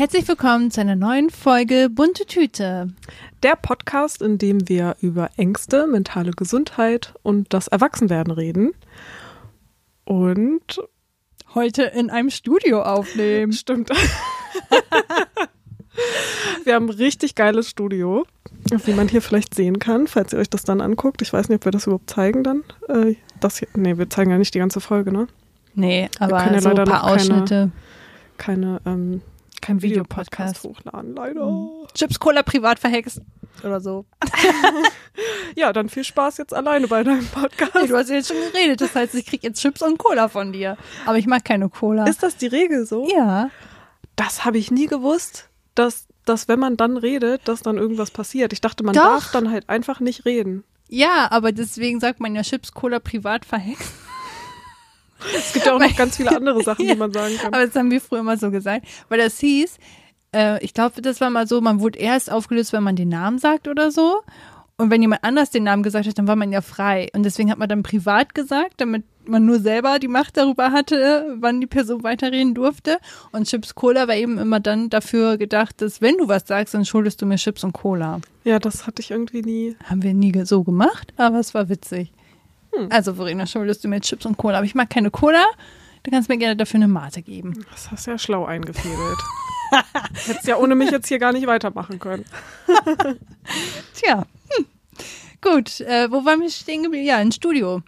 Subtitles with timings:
[0.00, 2.88] Herzlich willkommen zu einer neuen Folge Bunte Tüte.
[3.42, 8.72] Der Podcast, in dem wir über Ängste, mentale Gesundheit und das Erwachsenwerden reden.
[10.06, 10.80] Und
[11.54, 13.52] heute in einem Studio aufnehmen.
[13.52, 13.90] Stimmt.
[16.64, 18.24] wir haben ein richtig geiles Studio,
[18.70, 21.20] wie man hier vielleicht sehen kann, falls ihr euch das dann anguckt.
[21.20, 22.64] Ich weiß nicht, ob wir das überhaupt zeigen dann.
[22.88, 25.26] Äh, das hier, nee, wir zeigen ja nicht die ganze Folge, ne?
[25.74, 27.70] Nee, aber ja so ein paar Ausschnitte.
[28.38, 29.20] Keine, ähm,
[29.60, 31.46] kein Videopodcast hochladen, leider.
[31.46, 31.86] Mhm.
[31.94, 33.20] Chips Cola privat verhext
[33.64, 34.06] oder so.
[35.56, 37.74] ja, dann viel Spaß jetzt alleine bei deinem Podcast.
[37.74, 40.28] Hey, du hast ja jetzt schon geredet, das heißt, ich krieg jetzt Chips und Cola
[40.28, 40.76] von dir.
[41.06, 42.04] Aber ich mag keine Cola.
[42.06, 43.08] Ist das die Regel so?
[43.14, 43.50] Ja.
[44.16, 48.52] Das habe ich nie gewusst, dass, dass wenn man dann redet, dass dann irgendwas passiert.
[48.52, 49.02] Ich dachte, man Doch.
[49.02, 50.64] darf dann halt einfach nicht reden.
[50.88, 53.92] Ja, aber deswegen sagt man ja Chips Cola privat verhext.
[55.34, 57.52] Es gibt ja auch noch ganz viele andere Sachen, ja, die man sagen kann.
[57.52, 59.78] Aber das haben wir früher immer so gesagt, weil das hieß,
[60.34, 63.38] äh, ich glaube, das war mal so, man wurde erst aufgelöst, wenn man den Namen
[63.38, 64.22] sagt oder so.
[64.76, 67.08] Und wenn jemand anders den Namen gesagt hat, dann war man ja frei.
[67.12, 71.36] Und deswegen hat man dann privat gesagt, damit man nur selber die Macht darüber hatte,
[71.38, 72.98] wann die Person weiterreden durfte.
[73.30, 76.86] Und Chips Cola war eben immer dann dafür gedacht, dass wenn du was sagst, dann
[76.86, 78.20] schuldest du mir Chips und Cola.
[78.44, 79.76] Ja, das hatte ich irgendwie nie.
[79.84, 82.10] Haben wir nie so gemacht, aber es war witzig.
[82.72, 82.88] Hm.
[82.90, 84.58] Also, Verena, schuldest du mir Chips und Cola.
[84.58, 85.44] Aber ich mag keine Cola.
[86.02, 87.64] Du kannst mir gerne dafür eine Mate geben.
[87.70, 89.18] Das hast du ja schlau eingefädelt.
[90.26, 92.24] Hättest ja ohne mich jetzt hier gar nicht weitermachen können.
[93.94, 94.24] Tja,
[94.56, 94.66] hm.
[95.40, 95.80] gut.
[95.80, 97.06] Äh, wo waren wir stehen geblieben?
[97.06, 97.82] Ja, im Studio.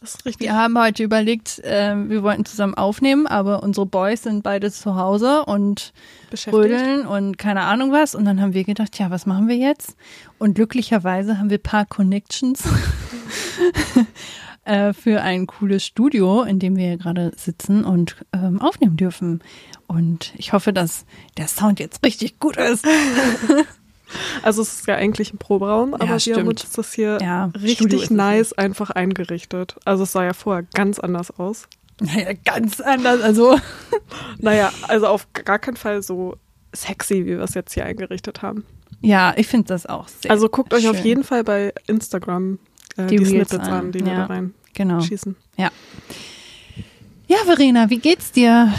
[0.00, 0.46] Das ist richtig.
[0.46, 4.94] Wir haben heute überlegt, äh, wir wollten zusammen aufnehmen, aber unsere Boys sind beide zu
[4.94, 5.92] Hause und
[6.46, 8.14] brödeln und keine Ahnung was.
[8.14, 9.96] Und dann haben wir gedacht, ja, was machen wir jetzt?
[10.38, 12.62] Und glücklicherweise haben wir ein paar Connections
[14.64, 19.42] äh, für ein cooles Studio, in dem wir gerade sitzen und ähm, aufnehmen dürfen.
[19.86, 21.06] Und ich hoffe, dass
[21.36, 22.86] der Sound jetzt richtig gut ist.
[24.42, 27.50] Also es ist ja eigentlich ein Proberaum, aber ja, wir haben uns das hier ja,
[27.60, 29.76] richtig nice einfach eingerichtet.
[29.84, 31.68] Also es sah ja vorher ganz anders aus.
[32.00, 33.20] Naja, ganz anders.
[33.20, 33.58] Also.
[34.38, 36.36] naja, also auf gar keinen Fall so
[36.72, 38.64] sexy, wie wir es jetzt hier eingerichtet haben.
[39.00, 42.58] Ja, ich finde das auch sehr Also guckt euch auf jeden Fall bei Instagram
[42.98, 45.00] äh, die, die Snippets an, an die ja, wir da rein genau.
[45.00, 45.36] schießen.
[45.56, 45.70] Ja.
[47.26, 48.72] Ja, Verena, wie geht's dir?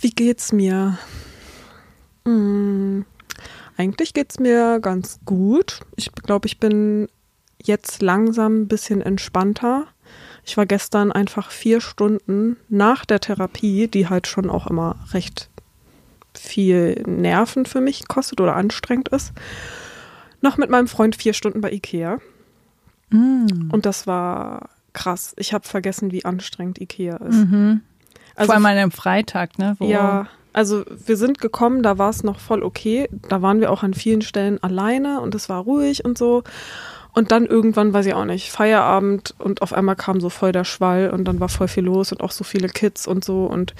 [0.00, 0.98] Wie geht's mir?
[2.26, 3.06] Hm,
[3.76, 5.80] eigentlich geht es mir ganz gut.
[5.96, 7.08] Ich glaube, ich bin
[7.62, 9.86] jetzt langsam ein bisschen entspannter.
[10.44, 15.48] Ich war gestern einfach vier Stunden nach der Therapie, die halt schon auch immer recht
[16.36, 19.32] viel Nerven für mich kostet oder anstrengend ist,
[20.42, 22.20] noch mit meinem Freund vier Stunden bei Ikea.
[23.10, 23.70] Mm.
[23.70, 25.34] Und das war krass.
[25.36, 27.34] Ich habe vergessen, wie anstrengend Ikea ist.
[27.34, 27.82] Mhm.
[28.34, 29.76] Also, Vor allem an einem Freitag, ne?
[29.78, 33.08] Wo ja, also wir sind gekommen, da war es noch voll okay.
[33.28, 36.42] Da waren wir auch an vielen Stellen alleine und es war ruhig und so.
[37.12, 40.64] Und dann irgendwann, weiß ich auch nicht, Feierabend und auf einmal kam so voll der
[40.64, 43.44] Schwall und dann war voll viel los und auch so viele Kids und so.
[43.46, 43.74] Und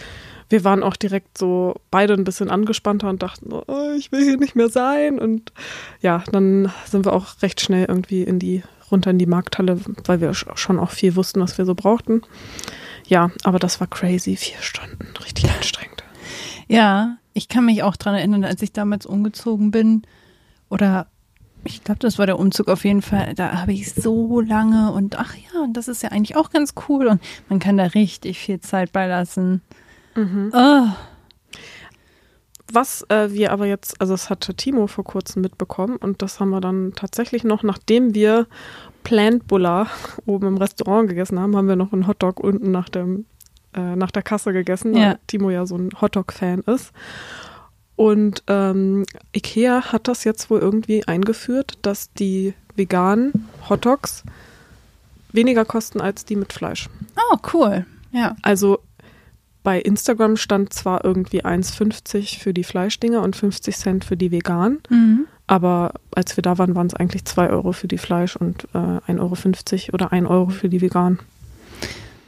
[0.48, 4.22] wir waren auch direkt so beide ein bisschen angespannter und dachten so, oh, ich will
[4.22, 5.18] hier nicht mehr sein.
[5.18, 5.52] Und
[6.00, 10.20] ja, dann sind wir auch recht schnell irgendwie in die, runter in die Markthalle, weil
[10.20, 12.22] wir schon auch viel wussten, was wir so brauchten.
[13.06, 16.04] Ja, aber das war crazy, vier Stunden, richtig anstrengend.
[16.68, 20.02] Ja, ich kann mich auch dran erinnern, als ich damals umgezogen bin
[20.70, 21.08] oder
[21.66, 23.34] ich glaube, das war der Umzug auf jeden Fall.
[23.34, 26.74] Da habe ich so lange und ach ja, und das ist ja eigentlich auch ganz
[26.88, 29.62] cool und man kann da richtig viel Zeit beilassen.
[30.14, 30.50] Mhm.
[30.52, 30.88] Oh.
[32.74, 36.50] Was äh, wir aber jetzt, also das hatte Timo vor kurzem mitbekommen und das haben
[36.50, 38.48] wir dann tatsächlich noch, nachdem wir
[39.04, 39.86] Plant Bulla
[40.26, 43.26] oben im Restaurant gegessen haben, haben wir noch einen Hotdog unten nach dem
[43.74, 45.10] äh, nach der Kasse gegessen, ja.
[45.10, 46.92] weil Timo ja so ein Hotdog-Fan ist.
[47.96, 54.24] Und ähm, Ikea hat das jetzt wohl irgendwie eingeführt, dass die veganen Hotdogs
[55.32, 56.88] weniger kosten als die mit Fleisch.
[57.30, 57.86] Oh, cool.
[58.10, 58.34] Ja.
[58.42, 58.80] Also
[59.64, 64.80] bei Instagram stand zwar irgendwie 1,50 für die Fleischdinger und 50 Cent für die veganen,
[64.90, 65.26] mhm.
[65.46, 68.78] aber als wir da waren, waren es eigentlich 2 Euro für die Fleisch und äh,
[68.78, 71.18] 1,50 Euro oder 1 Euro für die veganen.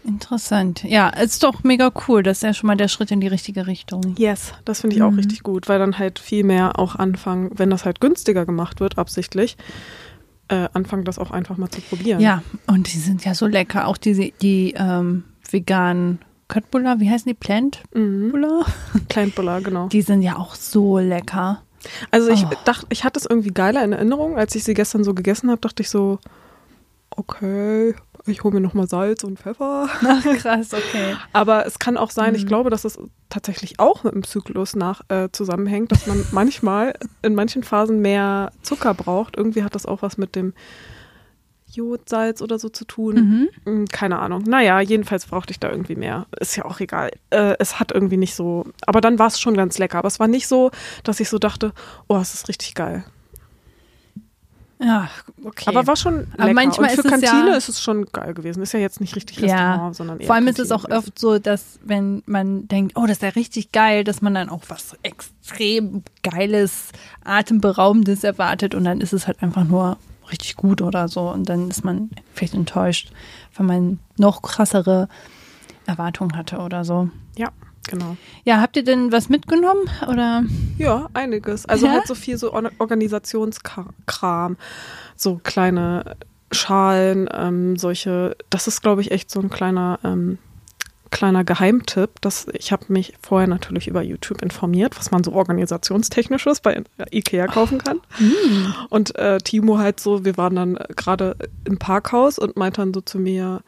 [0.02, 0.84] Interessant.
[0.84, 2.22] Ja, ist doch mega cool.
[2.22, 4.14] Das ist ja schon mal der Schritt in die richtige Richtung.
[4.16, 5.08] Yes, das finde ich mhm.
[5.08, 8.80] auch richtig gut, weil dann halt viel mehr auch anfangen, wenn das halt günstiger gemacht
[8.80, 9.58] wird, absichtlich,
[10.48, 12.20] äh, anfangen, das auch einfach mal zu probieren.
[12.20, 13.88] Ja, und die sind ja so lecker.
[13.88, 17.34] Auch die, die ähm, veganen Köttbullar, wie heißen die?
[17.34, 18.66] Plantbullar?
[18.92, 19.06] Mhm.
[19.08, 19.88] Plantbullar, genau.
[19.88, 21.62] Die sind ja auch so lecker.
[22.10, 22.50] Also ich oh.
[22.64, 25.60] dachte, ich hatte es irgendwie geiler in Erinnerung, als ich sie gestern so gegessen habe,
[25.60, 26.18] dachte ich so,
[27.10, 27.94] okay,
[28.26, 29.88] ich hole mir nochmal Salz und Pfeffer.
[30.02, 31.14] Ach, krass, okay.
[31.32, 32.36] Aber es kann auch sein, Mhm.
[32.36, 32.98] ich glaube, dass es
[33.28, 38.50] tatsächlich auch mit dem Zyklus nach äh, zusammenhängt, dass man manchmal in manchen Phasen mehr
[38.62, 39.36] Zucker braucht.
[39.36, 40.54] Irgendwie hat das auch was mit dem
[41.76, 43.14] Jodsalz oder so zu tun.
[43.14, 43.48] Mhm.
[43.64, 44.42] Hm, Keine Ahnung.
[44.46, 46.26] Naja, jedenfalls brauchte ich da irgendwie mehr.
[46.40, 47.10] Ist ja auch egal.
[47.30, 48.64] Äh, es hat irgendwie nicht so.
[48.86, 49.98] Aber dann war es schon ganz lecker.
[49.98, 50.70] Aber es war nicht so,
[51.04, 51.72] dass ich so dachte,
[52.08, 53.04] oh, es ist richtig geil.
[54.78, 55.08] Ja,
[55.42, 55.64] okay.
[55.68, 56.32] Aber war schon lecker.
[56.36, 58.62] Aber manchmal Und für ist Kantine ja- ist es schon geil gewesen.
[58.62, 59.46] Ist ja jetzt nicht richtig Ja.
[59.70, 61.08] Restaurant, sondern eher Vor allem ist es Kantine auch gewesen.
[61.08, 64.50] oft so, dass wenn man denkt, oh, das ist ja richtig geil, dass man dann
[64.50, 66.90] auch was extrem geiles,
[67.24, 69.96] atemberaubendes erwartet und dann ist es halt einfach nur
[70.30, 73.12] richtig gut oder so und dann ist man vielleicht enttäuscht,
[73.56, 75.08] weil man noch krassere
[75.86, 77.10] Erwartungen hatte oder so.
[77.36, 77.50] Ja,
[77.88, 78.16] genau.
[78.44, 80.42] Ja, habt ihr denn was mitgenommen oder?
[80.78, 81.66] Ja, einiges.
[81.66, 81.92] Also Ja?
[81.92, 84.56] halt so viel so Or- Organisationskram,
[85.16, 86.16] so kleine
[86.52, 90.38] Schalen, ähm, solche, das ist, glaube ich, echt so ein kleiner, ähm,
[91.10, 92.20] kleiner Geheimtipp.
[92.20, 96.82] Das, ich habe mich vorher natürlich über YouTube informiert, was man so organisationstechnisches bei
[97.12, 98.00] Ikea kaufen kann.
[98.88, 102.92] Und äh, Timo halt so, wir waren dann äh, gerade im Parkhaus und meinte dann
[102.94, 103.62] so zu mir,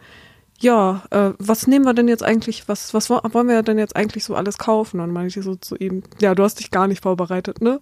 [0.60, 3.94] ja, äh, was nehmen wir denn jetzt eigentlich, was, was wo- wollen wir denn jetzt
[3.94, 4.98] eigentlich so alles kaufen?
[5.00, 7.80] Und meinte ich so zu ihm, ja, du hast dich gar nicht vorbereitet, ne?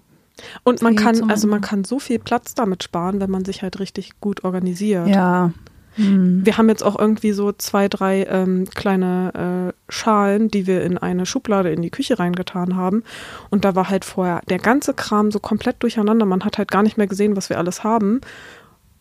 [0.63, 3.79] Und man kann, also man kann so viel Platz damit sparen, wenn man sich halt
[3.79, 5.07] richtig gut organisiert.
[5.07, 5.51] Ja.
[5.95, 6.45] Hm.
[6.45, 10.97] Wir haben jetzt auch irgendwie so zwei, drei ähm, kleine äh, Schalen, die wir in
[10.97, 13.03] eine Schublade in die Küche reingetan haben.
[13.49, 16.25] Und da war halt vorher der ganze Kram so komplett durcheinander.
[16.25, 18.19] Man hat halt gar nicht mehr gesehen, was wir alles haben.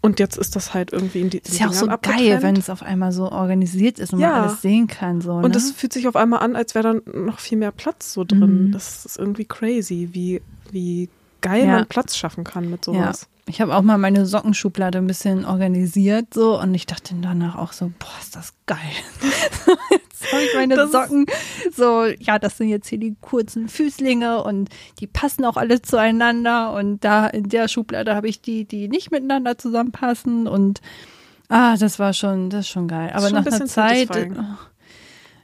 [0.04, 2.42] Und jetzt ist das halt irgendwie in die Ist ja auch so Dingern geil, abgetrennt.
[2.42, 4.28] wenn es auf einmal so organisiert ist und Ja.
[4.32, 5.22] man alles sehen kann.
[5.22, 5.56] So, Und ne?
[5.56, 8.66] es fühlt sich auf einmal an, als wäre dann noch viel mehr Platz so drin.
[8.66, 8.72] Mhm.
[8.72, 11.08] Das ist irgendwie crazy, wie, wie
[11.40, 11.72] geil Ja.
[11.76, 13.28] man Platz schaffen kann mit sowas.
[13.46, 17.72] Ich habe auch mal meine Sockenschublade ein bisschen organisiert so und ich dachte danach auch
[17.72, 18.78] so, boah, ist das geil.
[19.90, 21.26] jetzt habe ich meine Das Socken
[21.74, 24.70] so, ja, das sind jetzt hier die kurzen Füßlinge und
[25.00, 29.10] die passen auch alle zueinander und da in der Schublade habe ich die, die nicht
[29.10, 30.80] miteinander zusammenpassen und
[31.48, 33.10] ah, das war schon, das ist schon geil.
[33.12, 34.08] Aber schon ein nach einer bisschen Zeit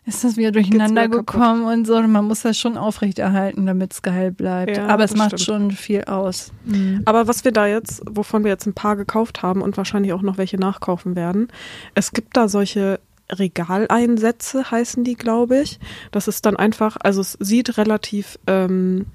[0.07, 1.97] ist das wieder durcheinander gekommen und so.
[1.97, 4.77] Und man muss das schon aufrechterhalten, damit es geil bleibt.
[4.77, 5.43] Ja, Aber es macht stimmt.
[5.43, 6.53] schon viel aus.
[6.65, 7.03] Mhm.
[7.05, 10.23] Aber was wir da jetzt, wovon wir jetzt ein paar gekauft haben und wahrscheinlich auch
[10.23, 11.49] noch welche nachkaufen werden,
[11.95, 13.01] es gibt da solche
[13.31, 15.79] Regaleinsätze, heißen die, glaube ich.
[16.11, 19.07] Das ist dann einfach, also es sieht relativ, ähm,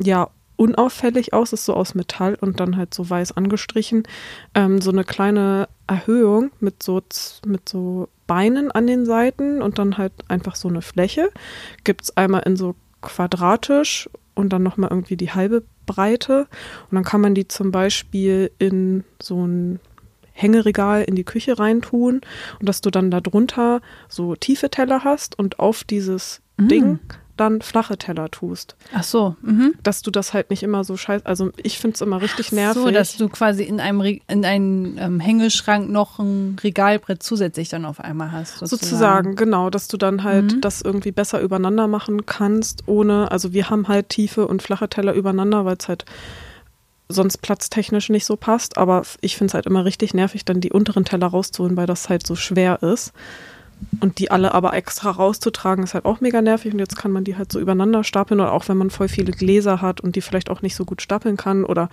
[0.00, 4.04] ja, unauffällig aus, ist so aus Metall und dann halt so weiß angestrichen.
[4.54, 7.02] Ähm, so eine kleine Erhöhung mit so,
[7.44, 11.30] mit so Beinen an den Seiten und dann halt einfach so eine Fläche.
[11.84, 16.46] Gibt es einmal in so quadratisch und dann nochmal irgendwie die halbe Breite.
[16.90, 19.80] Und dann kann man die zum Beispiel in so ein
[20.32, 22.20] Hängeregal in die Küche reintun
[22.58, 26.68] und dass du dann da drunter so tiefe Teller hast und auf dieses Mhm.
[26.68, 26.98] Ding
[27.36, 28.76] dann flache Teller tust.
[28.94, 29.74] Ach so, mhm.
[29.82, 32.82] Dass du das halt nicht immer so scheiße, also ich finde es immer richtig nervig.
[32.82, 37.68] So, dass du quasi in einem Re in einen ähm, Hängeschrank noch ein Regalbrett zusätzlich
[37.68, 38.58] dann auf einmal hast.
[38.58, 40.60] Sozusagen, genau, dass du dann halt Mhm.
[40.60, 45.12] das irgendwie besser übereinander machen kannst, ohne, also wir haben halt tiefe und flache Teller
[45.14, 46.04] übereinander, weil es halt
[47.08, 50.72] sonst platztechnisch nicht so passt, aber ich finde es halt immer richtig nervig, dann die
[50.72, 53.12] unteren Teller rauszuholen, weil das halt so schwer ist.
[54.00, 56.72] Und die alle aber extra rauszutragen, ist halt auch mega nervig.
[56.72, 58.40] Und jetzt kann man die halt so übereinander stapeln.
[58.40, 61.02] Oder auch wenn man voll viele Gläser hat und die vielleicht auch nicht so gut
[61.02, 61.88] stapeln kann oder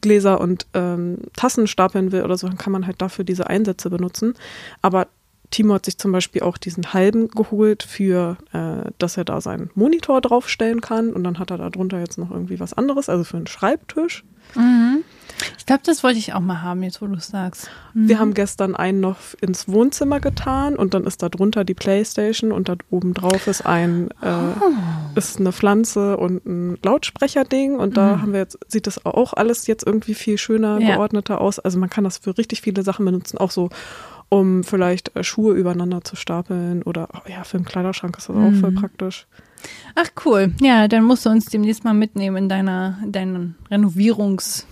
[0.00, 3.90] Gläser und ähm, Tassen stapeln will oder so, dann kann man halt dafür diese Einsätze
[3.90, 4.34] benutzen.
[4.82, 5.08] Aber
[5.50, 9.70] Timo hat sich zum Beispiel auch diesen halben geholt für, äh, dass er da seinen
[9.74, 11.12] Monitor draufstellen kann.
[11.12, 14.24] Und dann hat er da drunter jetzt noch irgendwie was anderes, also für einen Schreibtisch.
[14.54, 15.04] Mhm.
[15.66, 17.68] Ich glaube, das wollte ich auch mal haben, jetzt wo du es sagst.
[17.92, 18.08] Mhm.
[18.08, 22.52] Wir haben gestern einen noch ins Wohnzimmer getan und dann ist da drunter die Playstation
[22.52, 25.16] und da oben drauf ist ein äh, Oh.
[25.16, 28.22] ist eine Pflanze und ein Lautsprecherding und da Mhm.
[28.22, 30.94] haben wir jetzt sieht das auch alles jetzt irgendwie viel schöner Ja.
[30.94, 31.58] geordneter aus.
[31.58, 33.68] Also man kann das für richtig viele Sachen benutzen, auch so
[34.28, 38.36] um vielleicht äh, Schuhe übereinander zu stapeln oder oh ja für einen Kleiderschrank ist das
[38.36, 38.74] auch voll Mhm.
[38.76, 39.26] praktisch.
[39.96, 40.52] Ach cool.
[40.60, 44.64] Ja, dann musst du uns demnächst mal mitnehmen in deiner, in deinen Renovierungs,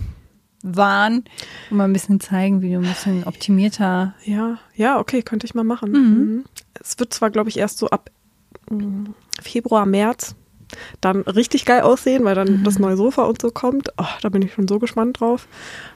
[0.65, 1.23] waren
[1.69, 4.15] und mal ein bisschen zeigen, wie du ein bisschen optimierter.
[4.23, 5.91] Ja, ja, okay, könnte ich mal machen.
[5.91, 5.97] Mhm.
[5.97, 6.45] Mhm.
[6.79, 8.09] Es wird zwar, glaube ich, erst so ab
[8.69, 9.05] mm,
[9.41, 10.35] Februar, März
[11.01, 13.89] dann richtig geil aussehen, weil dann das neue Sofa und so kommt.
[13.97, 15.47] Oh, da bin ich schon so gespannt drauf.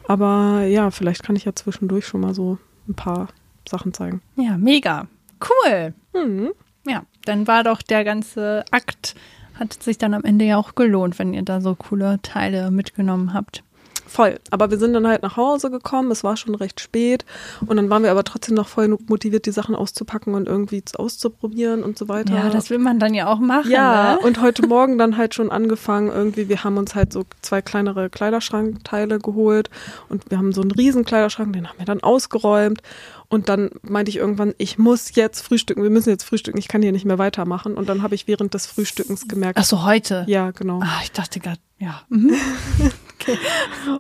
[0.08, 2.58] Aber ja, vielleicht kann ich ja zwischendurch schon mal so
[2.88, 3.28] ein paar
[3.68, 4.22] Sachen zeigen.
[4.36, 5.08] Ja, mega.
[5.42, 5.94] Cool.
[6.14, 6.52] Mhm.
[6.88, 9.16] Ja, dann war doch der ganze Akt,
[9.54, 13.34] hat sich dann am Ende ja auch gelohnt, wenn ihr da so coole Teile mitgenommen
[13.34, 13.64] habt.
[14.10, 14.40] Voll.
[14.50, 16.10] Aber wir sind dann halt nach Hause gekommen.
[16.10, 17.26] Es war schon recht spät.
[17.66, 21.84] Und dann waren wir aber trotzdem noch voll motiviert, die Sachen auszupacken und irgendwie auszuprobieren
[21.84, 22.34] und so weiter.
[22.34, 23.70] Ja, das will man dann ja auch machen.
[23.70, 24.20] Ja, ne?
[24.20, 28.10] und heute Morgen dann halt schon angefangen, irgendwie, wir haben uns halt so zwei kleinere
[28.10, 29.70] Kleiderschrankteile geholt
[30.10, 32.82] und wir haben so einen riesen Kleiderschrank, den haben wir dann ausgeräumt
[33.28, 36.82] und dann meinte ich irgendwann, ich muss jetzt frühstücken, wir müssen jetzt frühstücken, ich kann
[36.82, 40.26] hier nicht mehr weitermachen und dann habe ich während des Frühstückens gemerkt, Ach so, heute.
[40.28, 40.80] ja, genau.
[40.82, 42.02] Ah, ich dachte gerade, ja.
[42.10, 42.34] Mhm.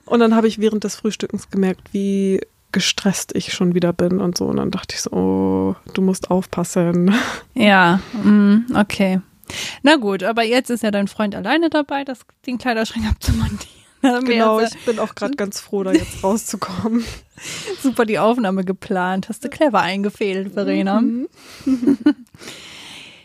[0.05, 4.37] Und dann habe ich während des Frühstückens gemerkt, wie gestresst ich schon wieder bin und
[4.37, 7.15] so und dann dachte ich so, oh, du musst aufpassen.
[7.55, 9.21] Ja, mm, okay.
[9.81, 13.69] Na gut, aber jetzt ist ja dein Freund alleine dabei, das, den Kleiderschrank abzumontieren.
[14.01, 17.01] Genau, jetzt, ich bin auch gerade ganz froh, da jetzt rauszukommen.
[17.01, 17.03] äh,
[17.81, 19.27] super die Aufnahme geplant.
[19.27, 21.01] Hast du clever eingefädelt, Verena.
[21.01, 21.27] Mhm.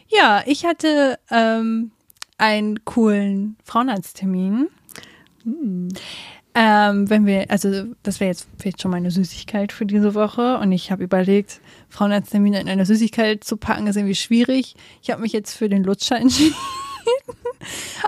[0.09, 1.91] Ja, ich hatte ähm,
[2.39, 4.69] einen coolen Frauenarzttermin.
[6.57, 10.71] Ähm, wenn wir, also das wäre jetzt vielleicht schon meine Süßigkeit für diese Woche und
[10.71, 14.77] ich habe überlegt, Frauenarzttermine in eine Süßigkeit zu packen, ist irgendwie schwierig.
[15.03, 16.55] Ich habe mich jetzt für den Lutscher entschieden,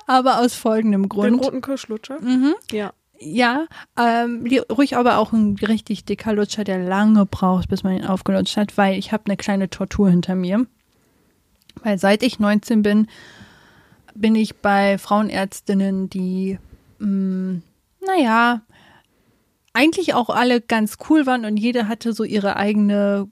[0.06, 1.44] aber aus folgendem Den Grund.
[1.44, 2.20] roten Kirschlutscher?
[2.20, 2.54] Mhm.
[2.70, 2.92] Ja.
[3.18, 3.66] Ja,
[3.98, 8.58] ähm, ruhig aber auch ein richtig dicker Lutscher, der lange braucht, bis man ihn aufgelutscht
[8.58, 10.66] hat, weil ich habe eine kleine Tortur hinter mir.
[11.82, 13.08] Weil seit ich 19 bin,
[14.14, 16.58] bin ich bei Frauenärztinnen, die,
[16.98, 17.60] mh,
[18.06, 18.62] naja,
[19.72, 23.28] eigentlich auch alle ganz cool waren und jede hatte so ihre eigene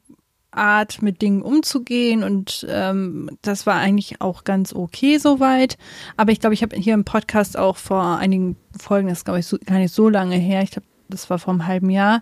[0.51, 5.77] Art, mit Dingen umzugehen und ähm, das war eigentlich auch ganz okay soweit.
[6.17, 9.41] Aber ich glaube, ich habe hier im Podcast auch vor einigen Folgen, das ist glaube
[9.41, 12.21] ich so, gar nicht so lange her, ich glaube, das war vor einem halben Jahr,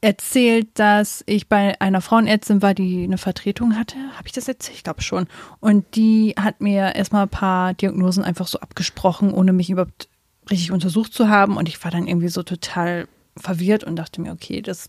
[0.00, 3.96] erzählt, dass ich bei einer Frauenärztin war, die eine Vertretung hatte.
[4.16, 4.76] Habe ich das erzählt?
[4.76, 5.28] Ich glaube schon.
[5.60, 10.08] Und die hat mir erstmal ein paar Diagnosen einfach so abgesprochen, ohne mich überhaupt
[10.50, 11.56] richtig untersucht zu haben.
[11.56, 14.88] Und ich war dann irgendwie so total verwirrt und dachte mir, okay, das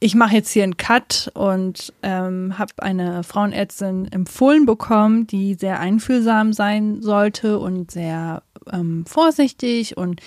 [0.00, 5.80] ich mache jetzt hier einen Cut und ähm, habe eine Frauenärztin empfohlen bekommen, die sehr
[5.80, 10.20] einfühlsam sein sollte und sehr ähm, vorsichtig und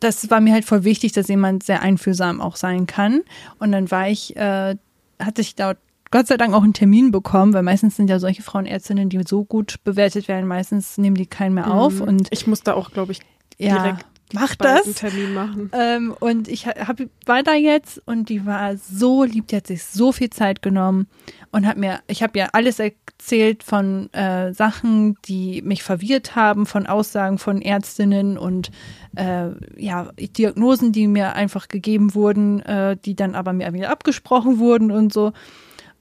[0.00, 3.22] das war mir halt voll wichtig, dass jemand sehr einfühlsam auch sein kann.
[3.58, 4.76] Und dann war ich, äh,
[5.18, 5.78] hatte ich dort
[6.14, 9.44] Gott sei Dank auch einen Termin bekommen, weil meistens sind ja solche Frauenärztinnen, die so
[9.44, 12.00] gut bewertet werden, meistens nehmen die keinen mehr auf.
[12.00, 12.26] Und Mhm.
[12.30, 13.18] ich muss da auch, glaube ich,
[13.58, 14.84] ja, direkt mach bald das.
[14.86, 15.70] einen Termin machen.
[15.72, 19.82] Ähm, und ich hab, war da jetzt und die war so lieb, die hat sich
[19.82, 21.08] so viel Zeit genommen
[21.50, 26.64] und hat mir, ich habe ja alles erzählt von äh, Sachen, die mich verwirrt haben,
[26.64, 28.70] von Aussagen von Ärztinnen und
[29.16, 34.60] äh, ja, Diagnosen, die mir einfach gegeben wurden, äh, die dann aber mir wieder abgesprochen
[34.60, 35.32] wurden und so.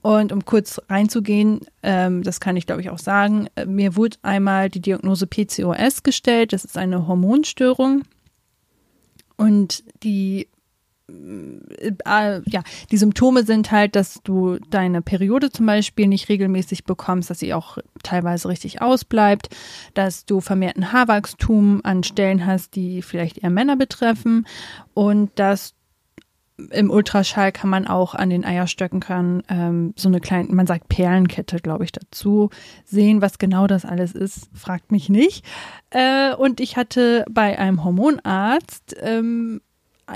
[0.03, 4.17] Und um kurz reinzugehen, ähm, das kann ich glaube ich auch sagen, äh, mir wurde
[4.21, 6.51] einmal die Diagnose PCOS gestellt.
[6.51, 8.03] Das ist eine Hormonstörung.
[9.37, 10.49] Und die,
[11.09, 17.29] äh, ja, die Symptome sind halt, dass du deine Periode zum Beispiel nicht regelmäßig bekommst,
[17.29, 19.55] dass sie auch teilweise richtig ausbleibt,
[19.93, 24.47] dass du vermehrten Haarwachstum an Stellen hast, die vielleicht eher Männer betreffen
[24.93, 25.75] und dass
[26.57, 31.57] im Ultraschall kann man auch an den Eierstöcken ähm, so eine kleine, man sagt Perlenkette,
[31.57, 32.49] glaube ich, dazu
[32.85, 35.45] sehen, was genau das alles ist, fragt mich nicht.
[35.89, 39.61] Äh, und ich hatte bei einem Hormonarzt ähm,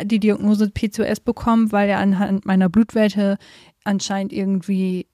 [0.03, 3.37] die Diagnose PCOS bekommen, weil er anhand meiner Blutwerte
[3.83, 5.07] anscheinend irgendwie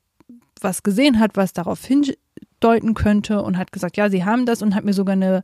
[0.60, 4.75] was gesehen hat, was darauf hindeuten könnte und hat gesagt, ja, sie haben das und
[4.75, 5.44] hat mir sogar eine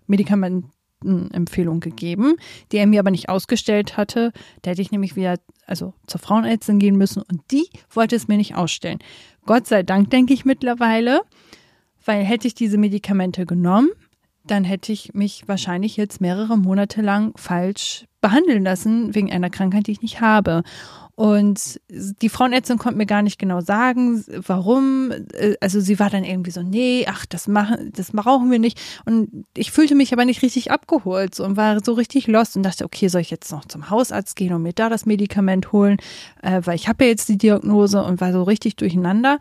[1.03, 2.35] Medikamentenempfehlung gegeben,
[2.71, 4.31] die er mir aber nicht ausgestellt hatte.
[4.61, 8.37] Da hätte ich nämlich wieder also zur Frauenärztin gehen müssen und die wollte es mir
[8.37, 8.99] nicht ausstellen.
[9.45, 11.21] Gott sei Dank denke ich mittlerweile,
[12.05, 13.89] weil hätte ich diese Medikamente genommen,
[14.45, 19.87] dann hätte ich mich wahrscheinlich jetzt mehrere Monate lang falsch behandeln lassen wegen einer Krankheit,
[19.87, 20.63] die ich nicht habe.
[21.19, 25.11] Und die Frauenärztin konnte mir gar nicht genau sagen, warum.
[25.59, 28.79] Also sie war dann irgendwie so, nee, ach, das machen, das brauchen wir nicht.
[29.03, 32.85] Und ich fühlte mich aber nicht richtig abgeholt und war so richtig lost und dachte,
[32.85, 35.97] okay, soll ich jetzt noch zum Hausarzt gehen und mir da das Medikament holen,
[36.41, 39.39] äh, weil ich habe ja jetzt die Diagnose und war so richtig durcheinander.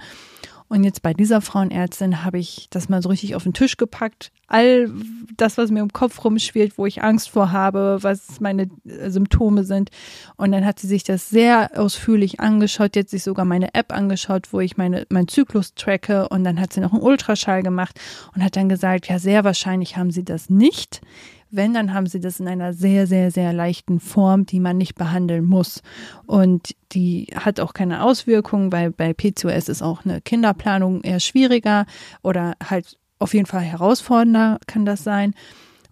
[0.69, 4.31] Und jetzt bei dieser Frauenärztin habe ich das mal so richtig auf den Tisch gepackt.
[4.49, 4.91] All
[5.37, 9.65] das, was mir im Kopf rumschwirrt, wo ich Angst vor habe, was meine äh, Symptome
[9.65, 9.91] sind.
[10.37, 12.97] Und dann hat sie sich das sehr ausführlich angeschaut.
[12.97, 16.29] Jetzt sich sogar meine App angeschaut, wo ich meine, meinen Zyklus tracke.
[16.29, 17.99] Und dann hat sie noch einen Ultraschall gemacht
[18.35, 21.01] und hat dann gesagt, ja, sehr wahrscheinlich haben sie das nicht.
[21.51, 24.95] Wenn, dann haben sie das in einer sehr, sehr, sehr leichten Form, die man nicht
[24.95, 25.83] behandeln muss.
[26.27, 31.87] Und die hat auch keine Auswirkungen, weil bei PCOS ist auch eine Kinderplanung eher schwieriger
[32.23, 35.35] oder halt auf jeden Fall herausfordernder kann das sein.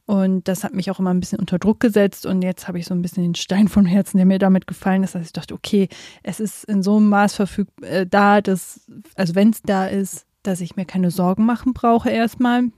[0.07, 2.27] Und das hat mich auch immer ein bisschen unter Druck gesetzt.
[2.27, 5.03] Und jetzt habe ich so ein bisschen den Stein vom Herzen, der mir damit gefallen
[5.03, 5.89] ist, dass ich dachte, okay,
[6.23, 8.87] es ist in so einem Maß verfügbar äh, da, dass,
[9.17, 12.71] also wenn es da ist, dass ich mir keine Sorgen machen brauche erstmal.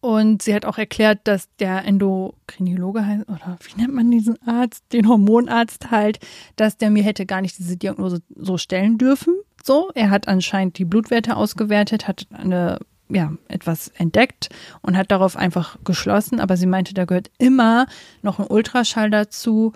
[0.00, 4.84] Und sie hat auch erklärt, dass der Endokrinologe heißt, oder wie nennt man diesen Arzt,
[4.92, 6.20] den Hormonarzt halt,
[6.54, 9.34] dass der mir hätte gar nicht diese Diagnose so stellen dürfen.
[9.64, 12.78] So, er hat anscheinend die Blutwerte ausgewertet, hat eine,
[13.08, 14.50] ja, etwas entdeckt
[14.82, 16.38] und hat darauf einfach geschlossen.
[16.38, 17.86] Aber sie meinte, da gehört immer
[18.22, 19.72] noch ein Ultraschall dazu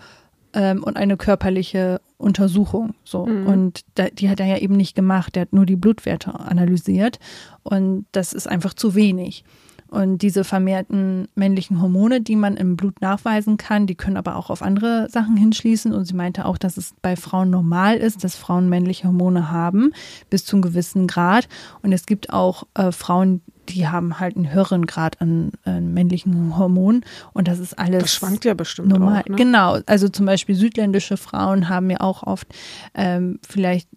[0.52, 2.94] ähm, und eine körperliche Untersuchung.
[3.02, 3.26] So.
[3.26, 3.46] Mhm.
[3.46, 5.34] Und da, die hat er ja eben nicht gemacht.
[5.34, 7.18] Der hat nur die Blutwerte analysiert.
[7.64, 9.44] Und das ist einfach zu wenig.
[9.92, 14.48] Und diese vermehrten männlichen Hormone, die man im Blut nachweisen kann, die können aber auch
[14.48, 15.92] auf andere Sachen hinschließen.
[15.92, 19.92] Und sie meinte auch, dass es bei Frauen normal ist, dass Frauen männliche Hormone haben,
[20.30, 21.46] bis zu einem gewissen Grad.
[21.82, 26.56] Und es gibt auch äh, Frauen, die haben halt einen höheren Grad an äh, männlichen
[26.56, 27.04] Hormonen.
[27.34, 28.04] Und das ist alles.
[28.04, 29.20] Das schwankt ja bestimmt normal.
[29.20, 29.36] Auch, ne?
[29.36, 29.78] Genau.
[29.84, 32.48] Also zum Beispiel südländische Frauen haben ja auch oft
[32.94, 33.88] ähm, vielleicht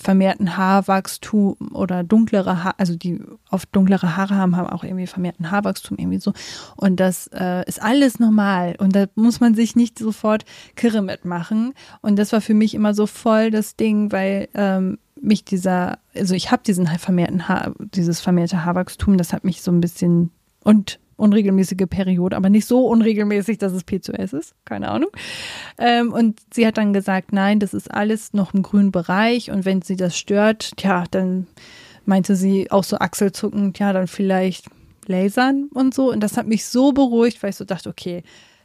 [0.00, 3.20] vermehrten Haarwachstum oder dunklere Haare, also die
[3.50, 6.32] oft dunklere Haare haben, haben auch irgendwie vermehrten Haarwachstum irgendwie so.
[6.76, 10.44] Und das äh, ist alles normal und da muss man sich nicht sofort
[10.76, 11.74] Kirre mitmachen.
[12.00, 16.34] Und das war für mich immer so voll das Ding, weil ähm, mich dieser, also
[16.34, 20.30] ich habe diesen vermehrten Haar, dieses vermehrte Haarwachstum, das hat mich so ein bisschen
[20.62, 25.10] und unregelmäßige Periode, aber nicht so unregelmäßig, dass es P2S ist, keine Ahnung.
[25.78, 29.64] Ähm, und sie hat dann gesagt, nein, das ist alles noch im grünen Bereich und
[29.64, 31.46] wenn sie das stört, ja, dann
[32.04, 34.66] meinte sie auch so achselzuckend, ja, dann vielleicht
[35.06, 36.10] lasern und so.
[36.10, 38.22] Und das hat mich so beruhigt, weil ich so dachte, okay,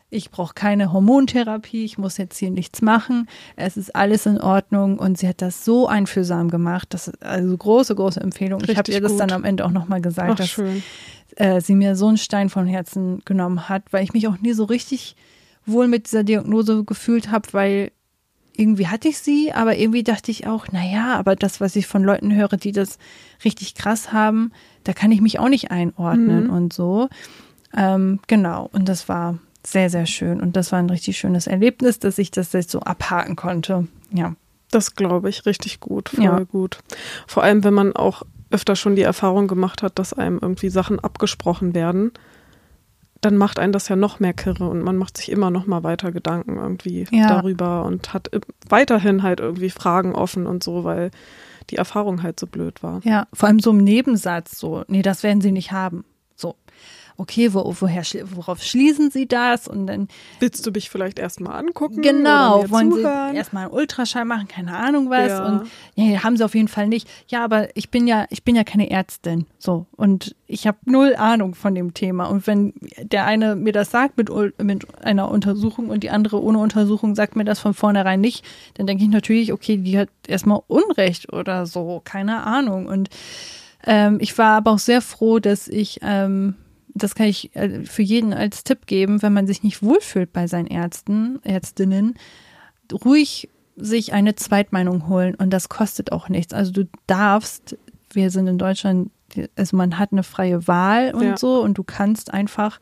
[0.09, 4.97] ich brauche keine Hormontherapie, ich muss jetzt hier nichts machen, es ist alles in Ordnung
[4.97, 8.59] und sie hat das so einfühlsam gemacht, das ist also große, große Empfehlung.
[8.59, 10.81] Richtig ich habe ihr das dann am Ende auch nochmal gesagt, Ach, dass schön
[11.35, 14.53] äh, sie mir so einen Stein vom Herzen genommen hat, weil ich mich auch nie
[14.53, 15.15] so richtig
[15.65, 17.91] wohl mit dieser Diagnose gefühlt habe, weil
[18.55, 22.03] irgendwie hatte ich sie, aber irgendwie dachte ich auch, naja, aber das, was ich von
[22.03, 22.97] Leuten höre, die das
[23.45, 24.51] richtig krass haben,
[24.83, 26.49] da kann ich mich auch nicht einordnen mhm.
[26.49, 27.07] und so.
[27.75, 29.37] Ähm, genau, und das war
[29.71, 30.41] sehr, sehr schön.
[30.41, 33.87] Und das war ein richtig schönes Erlebnis, dass ich das jetzt so abhaken konnte.
[34.11, 34.35] Ja.
[34.71, 36.39] Das glaube ich richtig gut, voll ja.
[36.43, 36.79] gut.
[37.27, 40.99] Vor allem, wenn man auch öfter schon die Erfahrung gemacht hat, dass einem irgendwie Sachen
[40.99, 42.11] abgesprochen werden,
[43.21, 45.83] dann macht einen das ja noch mehr kirre und man macht sich immer noch mal
[45.83, 47.27] weiter Gedanken irgendwie ja.
[47.27, 48.29] darüber und hat
[48.69, 51.11] weiterhin halt irgendwie Fragen offen und so, weil
[51.69, 53.01] die Erfahrung halt so blöd war.
[53.03, 56.05] Ja, vor allem so im Nebensatz so, nee, das werden sie nicht haben
[57.19, 58.03] okay, wo, woher,
[58.35, 59.67] worauf schließen Sie das?
[59.67, 60.07] Und dann.
[60.39, 62.01] Willst du mich vielleicht erstmal angucken?
[62.01, 63.31] Genau, wollen zuhören?
[63.31, 65.29] Sie erstmal einen Ultraschall machen, keine Ahnung was.
[65.29, 65.45] Ja.
[65.45, 67.07] Und ja, haben sie auf jeden Fall nicht.
[67.27, 69.45] Ja, aber ich bin ja, ich bin ja keine Ärztin.
[69.57, 69.85] So.
[69.95, 72.25] Und ich habe null Ahnung von dem Thema.
[72.25, 74.29] Und wenn der eine mir das sagt mit,
[74.61, 78.87] mit einer Untersuchung und die andere ohne Untersuchung sagt mir das von vornherein nicht, dann
[78.87, 82.01] denke ich natürlich, okay, die hat erstmal Unrecht oder so.
[82.03, 82.87] Keine Ahnung.
[82.87, 83.09] Und
[83.85, 86.55] ähm, ich war aber auch sehr froh, dass ich ähm,
[86.93, 90.47] das kann ich äh, für jeden als Tipp geben, wenn man sich nicht wohlfühlt bei
[90.47, 92.15] seinen Ärzten, Ärztinnen,
[93.05, 96.53] ruhig sich eine Zweitmeinung holen und das kostet auch nichts.
[96.53, 97.77] Also du darfst,
[98.11, 99.11] wir sind in Deutschland,
[99.55, 101.37] also man hat eine freie Wahl und ja.
[101.37, 102.79] so und du kannst einfach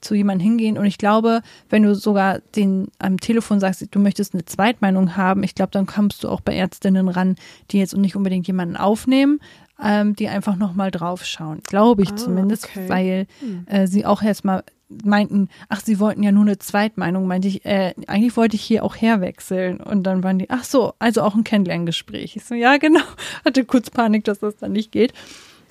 [0.00, 4.32] zu jemandem hingehen und ich glaube, wenn du sogar den am Telefon sagst, du möchtest
[4.32, 7.36] eine Zweitmeinung haben, ich glaube, dann kommst du auch bei Ärztinnen ran,
[7.70, 9.40] die jetzt nicht unbedingt jemanden aufnehmen,
[9.82, 11.60] ähm, die einfach nochmal draufschauen.
[11.66, 12.88] Glaube ich ah, zumindest, okay.
[12.88, 13.66] weil hm.
[13.66, 14.64] äh, sie auch erstmal
[15.04, 18.84] meinten, ach, sie wollten ja nur eine Zweitmeinung, meinte ich, äh, eigentlich wollte ich hier
[18.84, 19.80] auch herwechseln.
[19.80, 22.36] Und dann waren die, ach so, also auch ein Kennenlerngespräch.
[22.36, 23.04] Ich so, ja, genau.
[23.44, 25.12] Hatte kurz Panik, dass das dann nicht geht.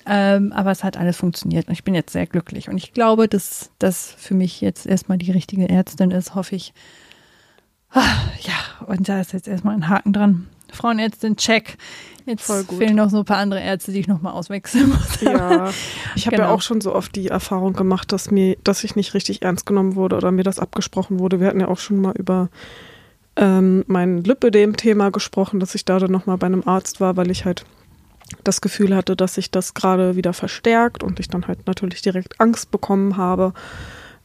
[0.06, 2.68] Ähm, aber es hat alles funktioniert und ich bin jetzt sehr glücklich.
[2.68, 6.72] Und ich glaube, dass das für mich jetzt erstmal die richtige Ärztin ist, hoffe ich.
[7.90, 8.02] Ah,
[8.40, 10.48] ja, und da ist jetzt erstmal ein Haken dran.
[10.72, 11.76] Frauenärztin, check.
[12.26, 15.20] Jetzt fehlen noch so ein paar andere Ärzte, die ich nochmal auswechseln muss.
[15.22, 15.70] Ja,
[16.14, 16.48] ich habe genau.
[16.48, 19.66] ja auch schon so oft die Erfahrung gemacht, dass mir, dass ich nicht richtig ernst
[19.66, 21.40] genommen wurde oder mir das abgesprochen wurde.
[21.40, 22.48] Wir hatten ja auch schon mal über
[23.36, 27.44] ähm, mein Lipödem-Thema gesprochen, dass ich da dann nochmal bei einem Arzt war, weil ich
[27.44, 27.64] halt
[28.44, 32.40] das Gefühl hatte, dass sich das gerade wieder verstärkt und ich dann halt natürlich direkt
[32.40, 33.52] Angst bekommen habe,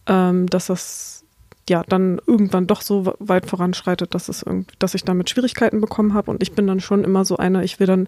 [0.08, 1.25] ähm, dass das
[1.70, 4.46] ja dann irgendwann doch so weit voranschreitet, dass es
[4.80, 6.32] dass ich damit Schwierigkeiten bekommen habe.
[6.32, 8.08] Und ich bin dann schon immer so eine, ich will dann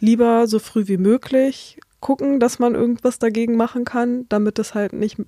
[0.00, 4.92] lieber so früh wie möglich gucken, dass man irgendwas dagegen machen kann, damit es halt
[4.92, 5.18] nicht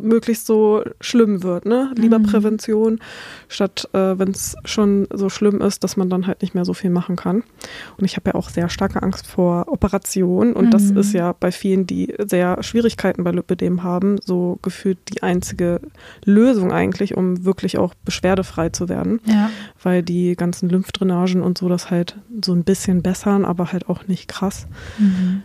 [0.00, 1.92] möglichst so schlimm wird, ne?
[1.96, 2.24] Lieber mhm.
[2.24, 3.00] Prävention,
[3.48, 6.74] statt äh, wenn es schon so schlimm ist, dass man dann halt nicht mehr so
[6.74, 7.42] viel machen kann.
[7.96, 10.70] Und ich habe ja auch sehr starke Angst vor Operationen und mhm.
[10.70, 15.80] das ist ja bei vielen, die sehr Schwierigkeiten bei Lipödem haben, so gefühlt die einzige
[16.24, 19.20] Lösung eigentlich, um wirklich auch beschwerdefrei zu werden.
[19.24, 19.50] Ja.
[19.82, 24.06] Weil die ganzen Lymphdrainagen und so das halt so ein bisschen bessern, aber halt auch
[24.06, 24.66] nicht krass.
[24.98, 25.42] Mhm.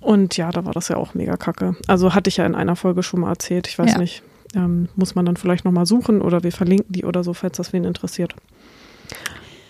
[0.00, 1.76] Und ja, da war das ja auch mega kacke.
[1.86, 3.68] Also hatte ich ja in einer Folge schon mal erzählt.
[3.68, 3.98] Ich weiß ja.
[3.98, 4.22] nicht,
[4.54, 7.72] ähm, muss man dann vielleicht nochmal suchen oder wir verlinken die oder so, falls das
[7.72, 8.34] wen interessiert.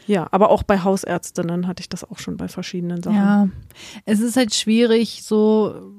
[0.07, 3.17] Ja, aber auch bei Hausärztinnen hatte ich das auch schon bei verschiedenen Sachen.
[3.17, 3.49] Ja,
[4.07, 5.93] es ist halt schwierig, so,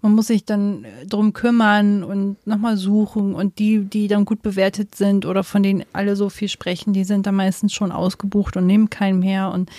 [0.00, 4.94] man muss sich dann drum kümmern und nochmal suchen und die, die dann gut bewertet
[4.94, 8.66] sind oder von denen alle so viel sprechen, die sind dann meistens schon ausgebucht und
[8.66, 9.70] nehmen keinen mehr und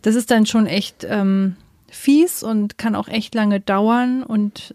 [0.00, 1.56] das ist dann schon echt, ähm,
[1.92, 4.74] fies und kann auch echt lange dauern und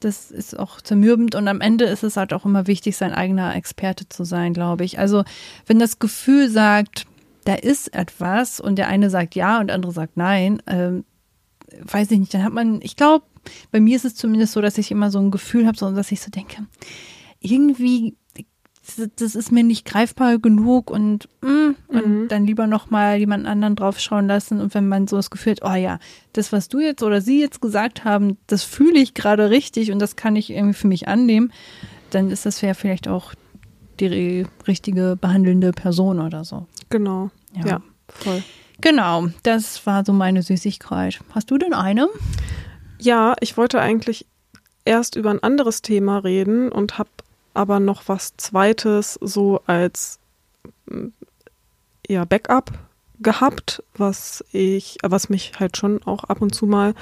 [0.00, 3.54] das ist auch zermürbend und am Ende ist es halt auch immer wichtig, sein eigener
[3.54, 4.98] Experte zu sein, glaube ich.
[4.98, 5.24] Also
[5.66, 7.06] wenn das Gefühl sagt,
[7.44, 11.02] da ist etwas und der eine sagt ja und der andere sagt nein, äh,
[11.82, 13.24] weiß ich nicht, dann hat man, ich glaube,
[13.70, 16.12] bei mir ist es zumindest so, dass ich immer so ein Gefühl habe, so, dass
[16.12, 16.66] ich so denke,
[17.40, 18.16] irgendwie
[19.16, 22.28] das ist mir nicht greifbar genug und, mm, und mhm.
[22.28, 24.60] dann lieber nochmal jemand anderen drauf schauen lassen.
[24.60, 25.98] Und wenn man so das Gefühl hat, oh ja,
[26.32, 29.98] das, was du jetzt oder sie jetzt gesagt haben, das fühle ich gerade richtig und
[30.00, 31.52] das kann ich irgendwie für mich annehmen,
[32.10, 33.34] dann ist das ja vielleicht auch
[34.00, 36.66] die richtige behandelnde Person oder so.
[36.90, 37.30] Genau.
[37.54, 38.42] Ja, ja voll.
[38.80, 41.20] Genau, das war so meine Süßigkeit.
[41.30, 42.08] Hast du denn eine?
[43.00, 44.26] Ja, ich wollte eigentlich
[44.84, 47.08] erst über ein anderes Thema reden und habe
[47.54, 50.18] aber noch was Zweites so als
[50.86, 51.08] mm,
[52.06, 52.72] ja, Backup
[53.20, 56.94] gehabt, was ich, was mich halt schon auch ab und zu mal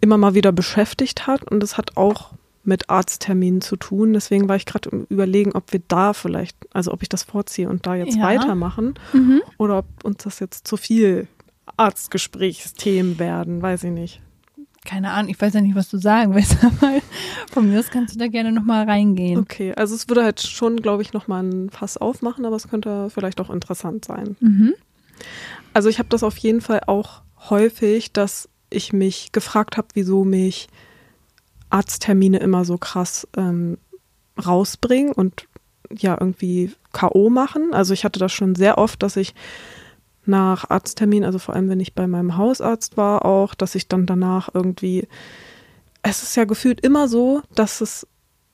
[0.00, 1.44] immer mal wieder beschäftigt hat.
[1.44, 2.32] Und es hat auch
[2.64, 4.12] mit Arztterminen zu tun.
[4.12, 7.86] Deswegen war ich gerade überlegen, ob wir da vielleicht, also ob ich das vorziehe und
[7.86, 8.24] da jetzt ja.
[8.24, 9.42] weitermachen mhm.
[9.58, 11.28] oder ob uns das jetzt zu viel
[11.76, 14.20] Arztgesprächsthemen werden, weiß ich nicht
[14.90, 17.00] keine Ahnung, ich weiß ja nicht, was du sagen willst, aber
[17.52, 19.38] von mir aus kannst du da gerne nochmal reingehen.
[19.38, 23.08] Okay, also es würde halt schon, glaube ich, nochmal ein Fass aufmachen, aber es könnte
[23.08, 24.36] vielleicht auch interessant sein.
[24.40, 24.74] Mhm.
[25.72, 30.24] Also ich habe das auf jeden Fall auch häufig, dass ich mich gefragt habe, wieso
[30.24, 30.66] mich
[31.70, 33.78] Arzttermine immer so krass ähm,
[34.44, 35.46] rausbringen und
[35.96, 37.30] ja irgendwie K.O.
[37.30, 37.72] machen.
[37.72, 39.34] Also ich hatte das schon sehr oft, dass ich
[40.30, 44.06] nach Arzttermin, also vor allem wenn ich bei meinem Hausarzt war, auch, dass ich dann
[44.06, 45.06] danach irgendwie,
[46.02, 48.06] es ist ja gefühlt immer so, dass es,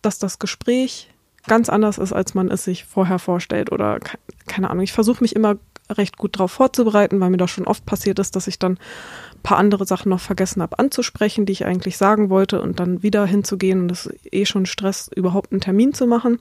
[0.02, 1.08] dass das Gespräch
[1.46, 4.00] ganz anders ist, als man es sich vorher vorstellt oder
[4.46, 4.82] keine Ahnung.
[4.82, 5.56] Ich versuche mich immer
[5.90, 9.42] recht gut darauf vorzubereiten, weil mir das schon oft passiert ist, dass ich dann ein
[9.42, 13.24] paar andere Sachen noch vergessen habe anzusprechen, die ich eigentlich sagen wollte und dann wieder
[13.26, 16.40] hinzugehen und das ist eh schon Stress, überhaupt einen Termin zu machen.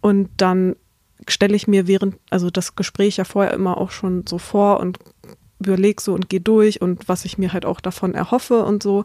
[0.00, 0.74] Und dann
[1.28, 4.98] stelle ich mir während, also das Gespräch ja vorher immer auch schon so vor und
[5.60, 9.04] überlege so und gehe durch und was ich mir halt auch davon erhoffe und so.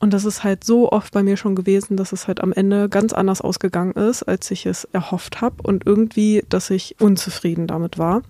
[0.00, 2.88] Und das ist halt so oft bei mir schon gewesen, dass es halt am Ende
[2.88, 7.98] ganz anders ausgegangen ist, als ich es erhofft habe und irgendwie, dass ich unzufrieden damit
[7.98, 8.22] war.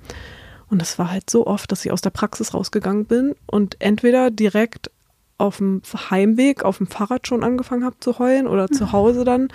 [0.71, 4.31] Und es war halt so oft, dass ich aus der Praxis rausgegangen bin und entweder
[4.31, 4.91] direkt
[5.39, 9.49] auf dem Heimweg auf dem Fahrrad schon angefangen habe zu heulen oder zu Hause dann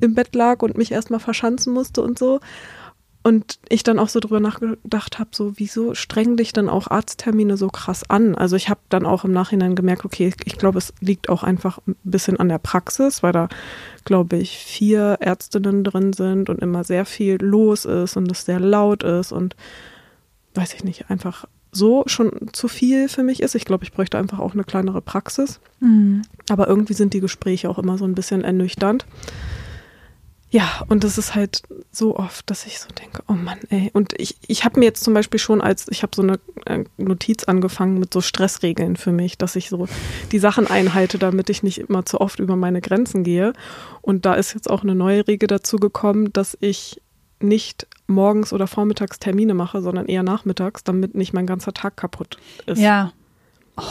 [0.00, 2.40] im Bett lag und mich erstmal verschanzen musste und so.
[3.28, 7.58] Und ich dann auch so drüber nachgedacht habe, so wieso strengen dich dann auch Arzttermine
[7.58, 8.34] so krass an?
[8.34, 11.78] Also ich habe dann auch im Nachhinein gemerkt, okay, ich glaube, es liegt auch einfach
[11.86, 13.50] ein bisschen an der Praxis, weil da,
[14.06, 18.60] glaube ich, vier Ärztinnen drin sind und immer sehr viel los ist und es sehr
[18.60, 19.56] laut ist und
[20.54, 23.54] weiß ich nicht, einfach so schon zu viel für mich ist.
[23.54, 25.60] Ich glaube, ich bräuchte einfach auch eine kleinere Praxis.
[25.80, 26.22] Mhm.
[26.48, 29.04] Aber irgendwie sind die Gespräche auch immer so ein bisschen ernüchternd.
[30.50, 33.90] Ja, und das ist halt so oft, dass ich so denke, oh Mann, ey.
[33.92, 36.84] Und ich, ich habe mir jetzt zum Beispiel schon als, ich habe so eine äh,
[36.96, 39.86] Notiz angefangen mit so Stressregeln für mich, dass ich so
[40.32, 43.52] die Sachen einhalte, damit ich nicht immer zu oft über meine Grenzen gehe.
[44.00, 47.02] Und da ist jetzt auch eine neue Regel dazu gekommen, dass ich
[47.40, 52.38] nicht morgens oder vormittags Termine mache, sondern eher nachmittags, damit nicht mein ganzer Tag kaputt
[52.64, 52.80] ist.
[52.80, 53.12] Ja.
[53.76, 53.82] Oh.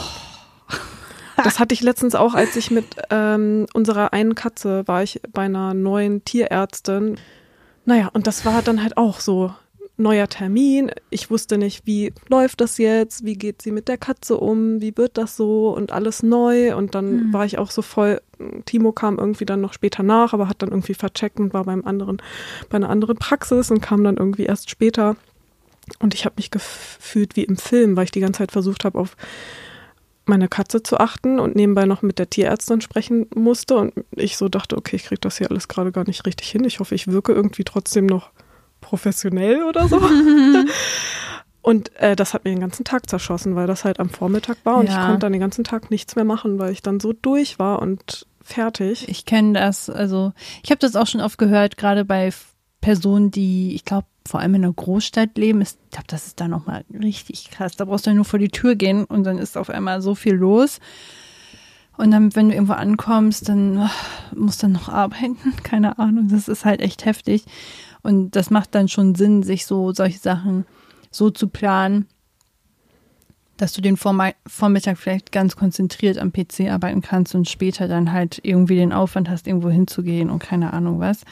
[1.44, 5.42] Das hatte ich letztens auch, als ich mit ähm, unserer einen Katze war ich bei
[5.42, 7.16] einer neuen Tierärztin.
[7.84, 9.52] Naja, und das war dann halt auch so
[9.96, 10.92] neuer Termin.
[11.10, 14.96] Ich wusste nicht, wie läuft das jetzt, wie geht sie mit der Katze um, wie
[14.96, 16.76] wird das so und alles neu.
[16.76, 17.32] Und dann Mhm.
[17.32, 18.20] war ich auch so voll,
[18.64, 21.84] Timo kam irgendwie dann noch später nach, aber hat dann irgendwie vercheckt und war beim
[21.84, 22.22] anderen,
[22.68, 25.16] bei einer anderen Praxis und kam dann irgendwie erst später.
[25.98, 28.98] Und ich habe mich gefühlt wie im Film, weil ich die ganze Zeit versucht habe,
[28.98, 29.16] auf
[30.28, 33.76] meine Katze zu achten und nebenbei noch mit der Tierärztin sprechen musste.
[33.76, 36.64] Und ich so dachte, okay, ich kriege das hier alles gerade gar nicht richtig hin.
[36.64, 38.30] Ich hoffe, ich wirke irgendwie trotzdem noch
[38.80, 40.00] professionell oder so.
[41.62, 44.76] und äh, das hat mir den ganzen Tag zerschossen, weil das halt am Vormittag war
[44.76, 44.92] und Ja.
[44.92, 47.80] ich konnte dann den ganzen Tag nichts mehr machen, weil ich dann so durch war
[47.82, 49.08] und fertig.
[49.08, 49.90] Ich kenne das.
[49.90, 52.32] Also ich habe das auch schon oft gehört, gerade bei
[52.80, 55.60] Personen, die, ich glaube, vor allem in einer Großstadt leben.
[55.60, 57.76] Ist, ich glaube, das ist da nochmal richtig krass.
[57.76, 60.14] Da brauchst du ja nur vor die Tür gehen und dann ist auf einmal so
[60.14, 60.80] viel los.
[61.96, 65.36] Und dann, wenn du irgendwo ankommst, dann ach, musst du noch arbeiten.
[65.62, 66.28] Keine Ahnung.
[66.28, 67.44] Das ist halt echt heftig.
[68.02, 70.64] Und das macht dann schon Sinn, sich so solche Sachen
[71.10, 72.06] so zu planen,
[73.56, 78.38] dass du den Vormittag vielleicht ganz konzentriert am PC arbeiten kannst und später dann halt
[78.44, 81.24] irgendwie den Aufwand hast, irgendwo hinzugehen und keine Ahnung was.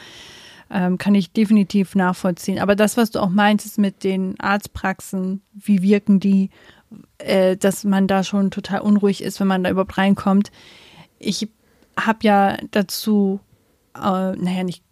[0.69, 2.59] Ähm, kann ich definitiv nachvollziehen.
[2.59, 6.49] Aber das, was du auch meintest mit den Arztpraxen, wie wirken die,
[7.19, 10.51] äh, dass man da schon total unruhig ist, wenn man da überhaupt reinkommt.
[11.19, 11.47] Ich
[11.97, 13.39] habe ja dazu,
[13.95, 13.99] äh,
[14.35, 14.83] naja, nicht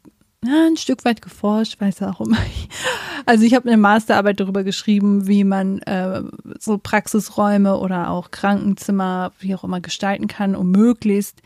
[0.46, 2.38] na, ein Stück weit geforscht, weiß auch immer.
[3.28, 6.22] Also ich habe eine Masterarbeit darüber geschrieben, wie man äh,
[6.60, 11.42] so Praxisräume oder auch Krankenzimmer, wie auch immer, gestalten kann, um möglichst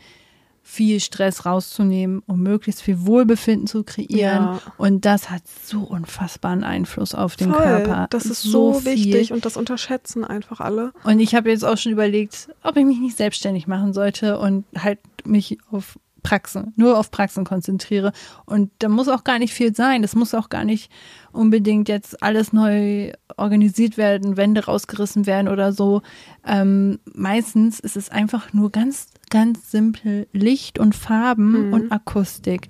[0.70, 4.44] viel Stress rauszunehmen, um möglichst viel Wohlbefinden zu kreieren.
[4.44, 4.60] Ja.
[4.78, 8.06] Und das hat so unfassbaren Einfluss auf den Voll, Körper.
[8.10, 8.92] das ist so, viel.
[8.92, 10.92] wichtig und das unterschätzen einfach alle.
[11.02, 14.64] Und ich habe jetzt auch schon überlegt, ob ich mich nicht selbstständig machen sollte und
[14.78, 18.12] halt mich auf Praxen, nur auf Praxen konzentriere.
[18.46, 20.02] Und da muss auch gar nicht viel sein.
[20.02, 20.90] Das muss auch gar nicht
[21.32, 26.02] unbedingt jetzt alles neu organisiert werden, Wände rausgerissen werden oder so.
[26.46, 31.72] Ähm, meistens ist es einfach nur ganz, ganz simpel Licht und Farben Mhm.
[31.72, 32.68] und Akustik.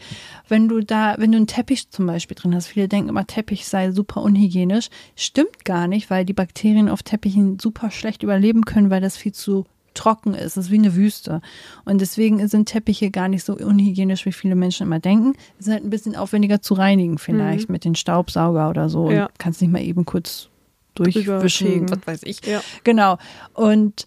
[0.49, 3.67] Wenn du da, wenn du einen Teppich zum Beispiel drin hast, viele denken immer, Teppich
[3.67, 4.89] sei super unhygienisch.
[5.17, 9.33] Stimmt gar nicht, weil die Bakterien auf Teppichen super schlecht überleben können, weil das viel
[9.33, 10.57] zu trocken ist.
[10.57, 11.41] Es ist wie eine Wüste.
[11.85, 15.33] Und deswegen sind Teppiche gar nicht so unhygienisch, wie viele Menschen immer denken.
[15.59, 19.11] Sie sind halt ein bisschen aufwendiger zu reinigen, vielleicht mit den Staubsauger oder so.
[19.11, 19.27] Ja.
[19.27, 20.49] Und kannst nicht mal eben kurz
[20.95, 22.45] durchwischen, was weiß ich.
[22.47, 22.61] Ja.
[22.85, 23.19] Genau.
[23.55, 24.07] Und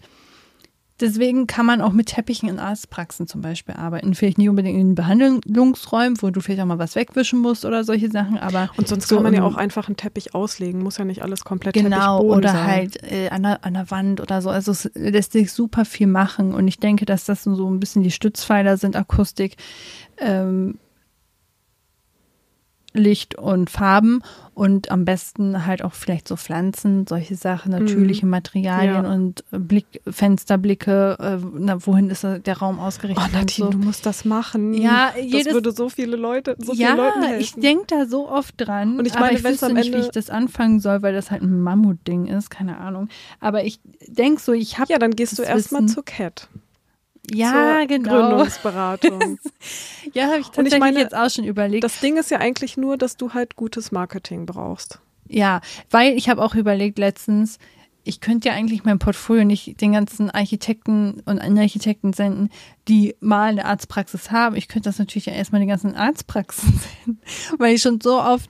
[1.04, 4.16] deswegen kann man auch mit Teppichen in Arztpraxen zum Beispiel arbeiten.
[4.16, 8.10] Vielleicht nicht unbedingt in Behandlungsräumen, wo du vielleicht auch mal was wegwischen musst oder solche
[8.10, 11.06] Sachen, aber Und sonst so kann man ja auch einfach einen Teppich auslegen, muss ja
[11.06, 12.66] nicht alles komplett Genau, Teppichboden oder sein.
[12.68, 14.50] halt äh, an, der, an der Wand oder so.
[14.50, 18.02] Also es lässt sich super viel machen und ich denke, dass das so ein bisschen
[18.04, 19.58] die Stützpfeiler sind, Akustik,
[20.18, 20.80] ähm,
[22.94, 24.22] Licht und Farben
[24.54, 29.04] und am besten halt auch vielleicht so Pflanzen, solche Sachen, natürliche Materialien Mhm.
[29.06, 29.12] Ja.
[29.14, 33.26] und Blick, Fensterblicke, äh, na, wohin ist der Raum ausgerichtet?
[33.28, 33.70] Oh, Nadine, so.
[33.72, 34.74] du musst das machen.
[34.74, 37.42] Ja, das jedes- würde so viele Leute, so vielen ja, Leuten helfen.
[37.42, 39.00] ich denke da so oft dran.
[39.00, 41.32] Und ich aber meine, ich wenn's wüsste nicht, wie ich das anfangen soll, weil das
[41.32, 43.10] halt ein Mammutding ist, keine Ahnung.
[43.40, 46.48] Aber ich denke so, ich habe ja, dann gehst du das erstmal zur CAT.
[47.32, 48.30] Ja genau.
[48.30, 49.40] Gründungsberatung.
[50.14, 51.84] Ja, habe ich Und ich tatsächlich meine, jetzt auch schon überlegt.
[51.84, 55.00] das Ding ist ja eigentlich nur, dass du halt gutes Marketing brauchst.
[55.28, 57.58] Ja, weil ich habe auch überlegt letztens,
[58.04, 62.50] ich könnte ja eigentlich mein Portfolio nicht den ganzen Architekten und Architekten senden,
[62.88, 64.56] die mal eine Arztpraxis haben.
[64.56, 67.22] Ich könnte das natürlich ja erstmal den ganzen Arztpraxen senden,
[67.58, 68.50] weil ich schon so oft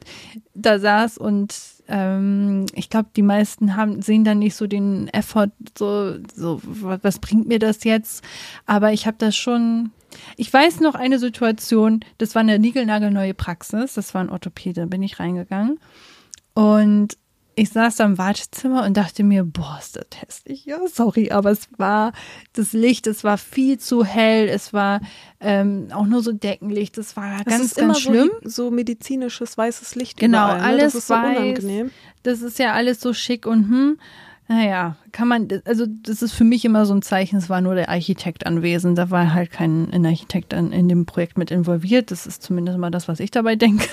[0.55, 1.53] da saß und
[1.87, 6.99] ähm, ich glaube, die meisten haben, sehen dann nicht so den Effort, so, so, wa-
[7.01, 8.23] was bringt mir das jetzt?
[8.65, 9.91] Aber ich habe das schon.
[10.37, 15.01] Ich weiß noch eine Situation, das war eine niegelnagelneue Praxis, das war ein Orthopäde, bin
[15.01, 15.79] ich reingegangen.
[16.53, 17.17] Und
[17.55, 20.65] ich saß da im Wartezimmer und dachte mir, boah, ist das hässlich.
[20.65, 22.13] Ja, sorry, aber es war
[22.53, 25.01] das Licht, es war viel zu hell, es war
[25.39, 28.31] ähm, auch nur so Deckenlicht, es war Das ganz, ist immer ganz schlimm.
[28.43, 30.63] So, so medizinisches weißes Licht Genau, überall, ne?
[30.63, 31.91] alles Das ist so unangenehm.
[32.23, 33.97] Das ist ja alles so schick und hm.
[34.49, 37.75] Naja, kann man, also das ist für mich immer so ein Zeichen, es war nur
[37.75, 42.11] der Architekt anwesend, da war halt kein ein Architekt an, in dem Projekt mit involviert.
[42.11, 43.85] Das ist zumindest mal das, was ich dabei denke.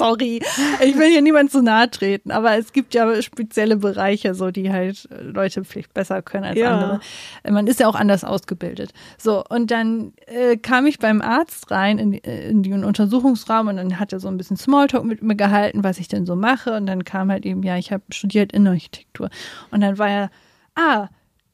[0.00, 0.40] Sorry,
[0.82, 4.72] ich will hier niemand zu nahe treten, aber es gibt ja spezielle Bereiche, so die
[4.72, 6.72] halt äh, Leute vielleicht besser können als Ja.
[6.74, 7.00] andere.
[7.42, 8.92] Äh, Man ist ja auch anders ausgebildet.
[9.18, 13.76] So, und dann äh, kam ich beim Arzt rein in, äh, in den Untersuchungsraum und
[13.76, 16.74] dann hat er so ein bisschen Smalltalk mit mir gehalten, was ich denn so mache.
[16.74, 19.28] Und dann kam halt eben, ja, ich habe studiert Innenarchitektur.
[19.70, 20.30] Und dann war er,
[20.76, 21.08] ah,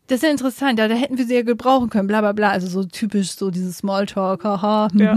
[0.07, 2.51] das ist ja interessant, ja, da hätten wir sie ja gebrauchen können, bla bla bla.
[2.51, 4.87] Also so typisch so dieses Smalltalk, haha.
[4.95, 5.17] Ja.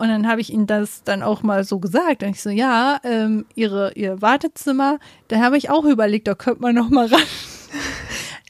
[0.00, 2.22] Und dann habe ich ihnen das dann auch mal so gesagt.
[2.22, 6.62] Und ich so, ja, ähm, ihre, ihr Wartezimmer, da habe ich auch überlegt, da könnte
[6.62, 7.20] man noch mal ran.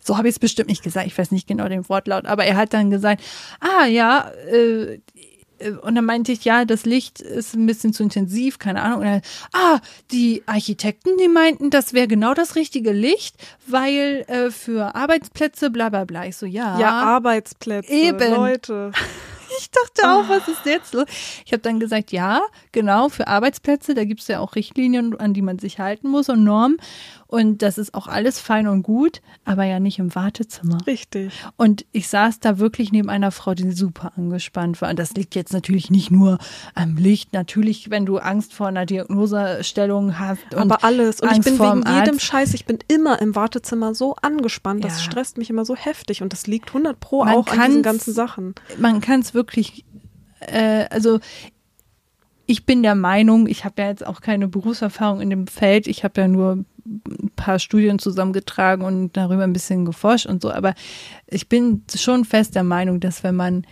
[0.03, 1.07] So habe ich es bestimmt nicht gesagt.
[1.07, 3.23] Ich weiß nicht genau den Wortlaut, aber er hat dann gesagt,
[3.61, 4.99] ah ja, äh,
[5.83, 9.01] und dann meinte ich, ja, das Licht ist ein bisschen zu intensiv, keine Ahnung.
[9.01, 9.79] Und dann, ah,
[10.11, 13.37] die Architekten, die meinten, das wäre genau das richtige Licht,
[13.67, 16.25] weil äh, für Arbeitsplätze, bla bla bla.
[16.27, 16.79] Ich so, ja.
[16.81, 18.35] Ja, Arbeitsplätze, Eben.
[18.35, 18.93] Leute.
[19.59, 21.07] Ich dachte auch, was ist jetzt los?
[21.45, 22.41] Ich habe dann gesagt, ja,
[22.73, 26.29] genau, für Arbeitsplätze, da gibt es ja auch Richtlinien, an die man sich halten muss
[26.29, 26.79] und Normen.
[27.31, 30.79] Und das ist auch alles fein und gut, aber ja nicht im Wartezimmer.
[30.85, 31.33] Richtig.
[31.57, 34.91] Und ich saß da wirklich neben einer Frau, die super angespannt war.
[34.91, 36.39] Und das liegt jetzt natürlich nicht nur
[36.75, 37.33] am Licht.
[37.33, 40.41] Natürlich, wenn du Angst vor einer Diagnosestellung hast.
[40.57, 41.21] Aber alles.
[41.21, 42.23] Und Angst ich bin wegen jedem Arzt.
[42.23, 44.83] Scheiß, ich bin immer im Wartezimmer so angespannt.
[44.83, 45.11] Das Ja.
[45.13, 46.23] stresst mich immer so heftig.
[46.23, 48.57] Und das liegt 100 pro Man auch an diesen ganzen Sachen.
[48.79, 49.85] man kann es wirklich,
[50.41, 51.21] äh, also
[52.47, 56.03] ich bin der Meinung, ich habe ja jetzt auch keine Berufserfahrung in dem Feld, ich
[56.03, 60.75] habe ja nur ein paar Studien zusammengetragen und darüber ein bisschen geforscht und so, aber
[61.27, 63.67] ich bin schon fest der Meinung, dass wenn man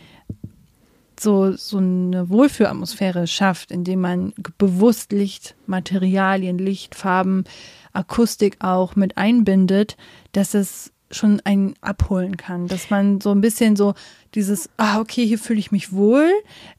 [1.20, 7.44] so, so eine Wohlfühlatmosphäre schafft, indem man bewusst Licht, Materialien, Licht, Farben,
[7.92, 9.96] Akustik auch mit einbindet,
[10.32, 13.94] dass es schon einen abholen kann, dass man so ein bisschen so
[14.34, 16.30] dieses, ah, okay, hier fühle ich mich wohl.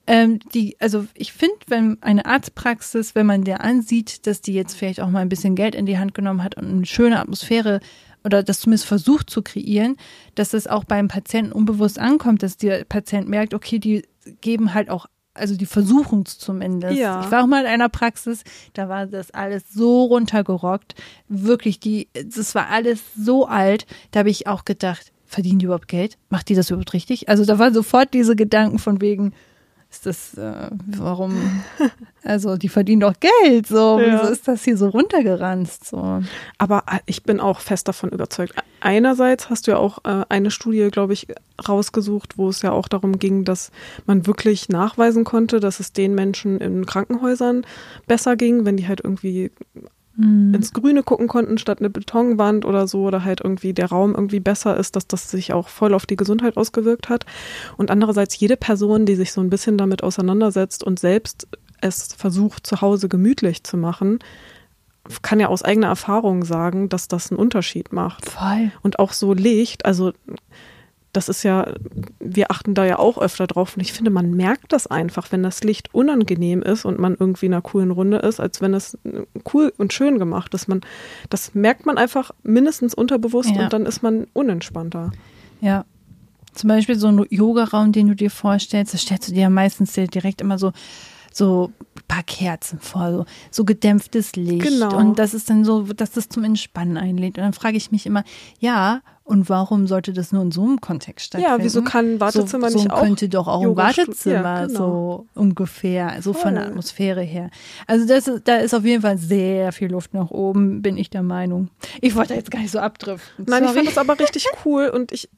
[0.06, 4.76] Ähm, die, also ich finde, wenn eine Arztpraxis, wenn man der ansieht, dass die jetzt
[4.76, 7.80] vielleicht auch mal ein bisschen Geld in die Hand genommen hat und eine schöne Atmosphäre
[8.24, 9.96] oder das zumindest versucht zu kreieren,
[10.36, 14.04] dass es auch beim Patienten unbewusst ankommt, dass der Patient merkt, okay, die
[14.42, 15.08] geben halt auch,
[15.40, 16.98] also die versuchen es zumindest.
[16.98, 17.24] Ja.
[17.24, 20.96] Ich war auch mal in einer Praxis, da war das alles so runtergerockt.
[21.28, 23.86] Wirklich, die, das war alles so alt.
[24.12, 26.18] Da habe ich auch gedacht, verdienen die überhaupt Geld?
[26.30, 27.30] Macht die das überhaupt richtig?
[27.30, 29.34] Also da waren sofort diese Gedanken von wegen,
[29.92, 31.64] ist das, äh, warum,
[32.24, 34.22] also die verdienen doch Geld, so, Ja.
[34.22, 36.22] wieso ist das hier so runtergeranzt, so.
[36.58, 38.54] Aber äh, ich bin auch fest davon überzeugt.
[38.82, 41.28] Einerseits hast du ja auch äh, eine Studie, glaube ich,
[41.68, 43.72] rausgesucht, wo es ja auch darum ging, dass
[44.06, 47.66] man wirklich nachweisen konnte, dass es den Menschen in Krankenhäusern
[48.08, 49.52] besser ging, wenn die halt irgendwie
[50.22, 54.42] ins Grüne gucken konnten statt eine Betonwand oder so oder halt irgendwie der Raum irgendwie
[54.42, 57.26] besser ist, dass das sich auch voll auf die Gesundheit ausgewirkt hat.
[57.78, 61.48] Und andererseits jede Person, die sich so ein bisschen damit auseinandersetzt und selbst
[61.80, 64.20] es versucht, zu Hause gemütlich zu machen,
[65.22, 68.30] kann ja aus eigener Erfahrung sagen, dass das einen Unterschied macht.
[68.30, 68.72] Voll.
[68.82, 70.12] Und auch so Licht, also
[71.12, 71.74] das ist ja,
[72.20, 75.42] wir achten da ja auch öfter drauf und ich finde, man merkt das einfach, wenn
[75.42, 78.98] das Licht unangenehm ist und man irgendwie in einer coolen Runde ist, als wenn es
[79.54, 80.68] cool und schön gemacht ist.
[80.68, 80.82] Man,
[81.30, 83.64] das merkt man einfach mindestens unterbewusst Ja.
[83.64, 85.12] und dann ist man unentspannter.
[85.62, 85.86] Ja.
[86.54, 89.94] Zum Beispiel so ein Yoga-Raum, den du dir vorstellst, da stellst du dir ja meistens
[89.94, 90.74] dir direkt immer so,
[91.32, 94.68] so ein paar Kerzen vor, so, so gedämpftes Licht.
[94.68, 94.96] Genau.
[94.98, 97.38] Und das ist dann so, dass das zum Entspannen einlädt.
[97.38, 98.24] Und dann frage ich mich immer,
[98.60, 101.60] ja, und warum sollte das nur in so einem Kontext stattfinden?
[101.60, 104.66] Ja, wieso kann ein Wartezimmer so, so nicht auch könnte doch auch ein Wartezimmer Ja,
[104.66, 104.78] genau.
[105.36, 106.72] so ungefähr, so von der Voll.
[106.72, 107.52] Atmosphäre her.
[107.86, 111.22] Also das da ist auf jeden Fall sehr viel Luft nach oben, bin ich der
[111.22, 111.70] Meinung.
[112.02, 113.46] Ich wollte jetzt gar nicht so abdriften.
[113.48, 113.78] Nein, ich Sorry.
[113.86, 115.30] fand das aber richtig cool und ich,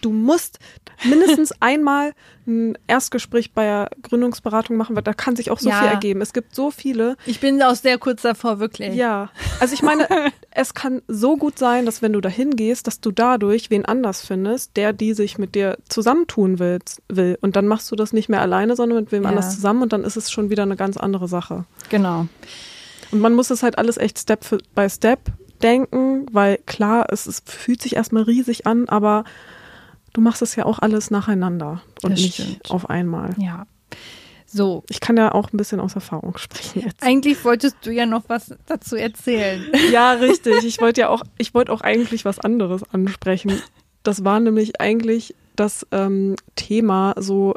[0.00, 0.58] du musst
[1.04, 2.12] mindestens einmal
[2.46, 5.78] ein Erstgespräch bei der Gründungsberatung machen, weil da kann sich auch so Ja.
[5.80, 6.20] viel ergeben.
[6.20, 7.16] Es gibt so viele.
[7.26, 8.94] Ich bin auch sehr kurz davor, wirklich.
[8.94, 10.08] Ja, also ich meine,
[10.50, 14.24] es kann so gut sein, dass wenn du dahin gehst, dass du dadurch wen anders
[14.26, 17.38] findest, der die sich mit dir zusammentun will, will.
[17.40, 19.28] Und dann machst du das nicht mehr alleine, sondern mit wem Ja.
[19.30, 21.64] anders zusammen und dann ist es schon wieder eine ganz andere Sache.
[21.88, 22.26] Genau.
[23.12, 25.20] Und man muss es halt alles echt Step by Step
[25.62, 29.24] denken, weil klar, es, es fühlt sich erstmal riesig an, aber
[30.12, 32.70] du machst es ja auch alles nacheinander und Das nicht stimmt.
[32.70, 33.34] auf einmal.
[33.38, 33.66] Ja.
[34.46, 34.82] So.
[34.88, 37.02] Ich kann ja auch ein bisschen aus Erfahrung sprechen jetzt.
[37.02, 39.64] Eigentlich wolltest du ja noch was dazu erzählen.
[39.92, 40.64] Ja, richtig.
[40.64, 43.60] Ich wollte ja auch, ich wollte auch eigentlich was anderes ansprechen.
[44.02, 47.54] Das war nämlich eigentlich das ähm, Thema so,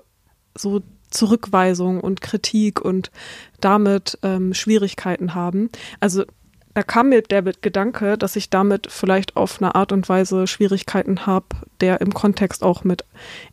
[0.55, 3.11] so Zurückweisung und Kritik und
[3.61, 5.69] damit ähm, Schwierigkeiten haben.
[5.99, 6.25] Also
[6.73, 11.25] da kam mir der Gedanke, dass ich damit vielleicht auf eine Art und Weise Schwierigkeiten
[11.25, 11.45] habe,
[11.81, 13.05] der im Kontext auch mit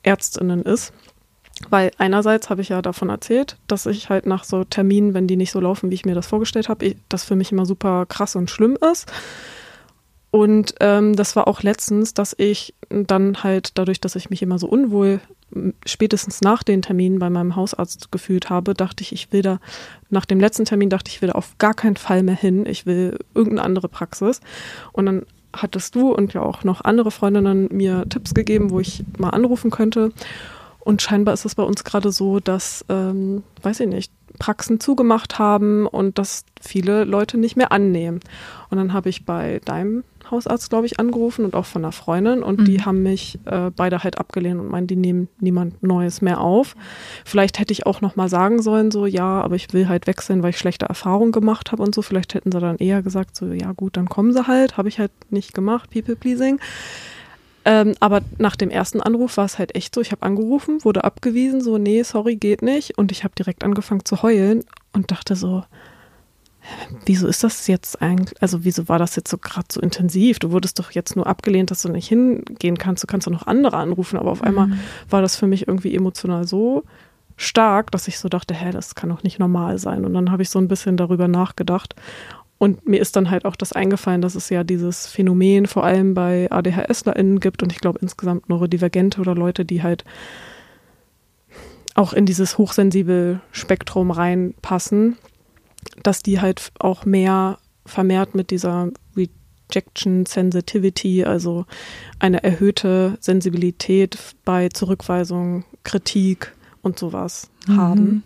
[0.02, 0.92] Ärztinnen ist.
[1.68, 5.36] Weil einerseits habe ich ja davon erzählt, dass ich halt nach so Terminen, wenn die
[5.36, 8.34] nicht so laufen, wie ich mir das vorgestellt habe, das für mich immer super krass
[8.34, 9.12] und schlimm ist.
[10.30, 14.58] Und ähm, das war auch letztens, dass ich dann halt dadurch, dass ich mich immer
[14.58, 15.20] so unwohl
[15.84, 19.58] spätestens nach den Terminen bei meinem Hausarzt gefühlt habe, dachte ich, ich will da,
[20.08, 22.66] nach dem letzten Termin dachte ich, ich will da auf gar keinen Fall mehr hin.
[22.66, 24.40] Ich will irgendeine andere Praxis.
[24.92, 29.04] Und dann hattest du und ja auch noch andere Freundinnen mir Tipps gegeben, wo ich
[29.18, 30.12] mal anrufen könnte.
[30.78, 35.38] Und scheinbar ist es bei uns gerade so, dass, ähm, weiß ich nicht, Praxen zugemacht
[35.38, 38.20] haben und dass viele Leute nicht mehr annehmen.
[38.70, 42.42] Und dann habe ich bei deinem Hausarzt, glaube ich, angerufen und auch von einer Freundin
[42.42, 42.64] und mhm.
[42.64, 46.76] die haben mich äh, beide halt abgelehnt und meinen, die nehmen niemand Neues mehr auf.
[47.24, 50.42] Vielleicht hätte ich auch noch mal sagen sollen, so ja, aber ich will halt wechseln,
[50.42, 52.02] weil ich schlechte Erfahrungen gemacht habe und so.
[52.02, 54.76] Vielleicht hätten sie dann eher gesagt, so ja gut, dann kommen sie halt.
[54.76, 56.60] Habe ich halt nicht gemacht, People Pleasing.
[57.64, 61.04] Ähm, aber nach dem ersten Anruf war es halt echt so, ich habe angerufen, wurde
[61.04, 62.96] abgewiesen, so, nee, sorry, geht nicht.
[62.96, 65.62] Und ich habe direkt angefangen zu heulen und dachte so,
[67.06, 70.38] wieso ist das jetzt eigentlich, also wieso war das jetzt so gerade so intensiv?
[70.38, 73.02] Du wurdest doch jetzt nur abgelehnt, dass du nicht hingehen kannst.
[73.02, 74.80] Du kannst doch noch andere anrufen, aber auf einmal mhm.
[75.08, 76.84] war das für mich irgendwie emotional so
[77.36, 80.04] stark, dass ich so dachte, hä, das kann doch nicht normal sein.
[80.04, 81.94] Und dann habe ich so ein bisschen darüber nachgedacht
[82.62, 86.12] und mir ist dann halt auch das eingefallen, dass es ja dieses Phänomen vor allem
[86.12, 90.04] bei ADHSlerInnen gibt und ich glaube insgesamt Neurodivergente oder Leute, die halt
[91.94, 95.16] auch in dieses hochsensible Spektrum reinpassen,
[96.02, 101.66] dass die halt auch mehr vermehrt mit dieser Rejection Sensitivity, also
[102.18, 107.76] eine erhöhte Sensibilität bei Zurückweisung, Kritik und sowas mhm.
[107.76, 108.22] haben.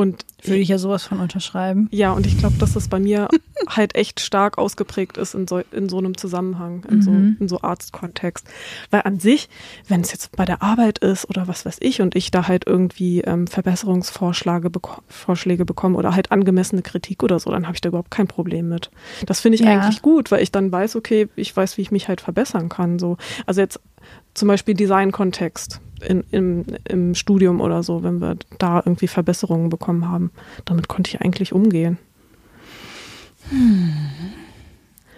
[0.00, 1.86] Und würde ich ja sowas von unterschreiben.
[1.90, 3.28] Ja, und ich glaube, dass das bei mir
[3.68, 7.02] halt echt stark ausgeprägt ist in so, in so einem Zusammenhang, in, mhm.
[7.02, 8.46] so, in so Arztkontext.
[8.90, 9.50] Weil an sich,
[9.88, 12.66] wenn es jetzt bei der Arbeit ist oder was weiß ich und ich da halt
[12.66, 17.82] irgendwie ähm, Verbesserungsvorschläge beko Vorschläge bekomme oder halt angemessene Kritik oder so, dann habe ich
[17.82, 18.90] da überhaupt kein Problem mit.
[19.26, 19.72] Das finde ich ja.
[19.72, 22.98] eigentlich gut, weil ich dann weiß, okay, ich weiß, wie ich mich halt verbessern kann.
[22.98, 23.18] So.
[23.44, 23.80] Also jetzt
[24.34, 30.08] zum Beispiel Design-Kontext in, im, im Studium oder so, wenn wir da irgendwie Verbesserungen bekommen
[30.08, 30.30] haben.
[30.64, 31.98] Damit konnte ich eigentlich umgehen.
[33.50, 33.92] Hm.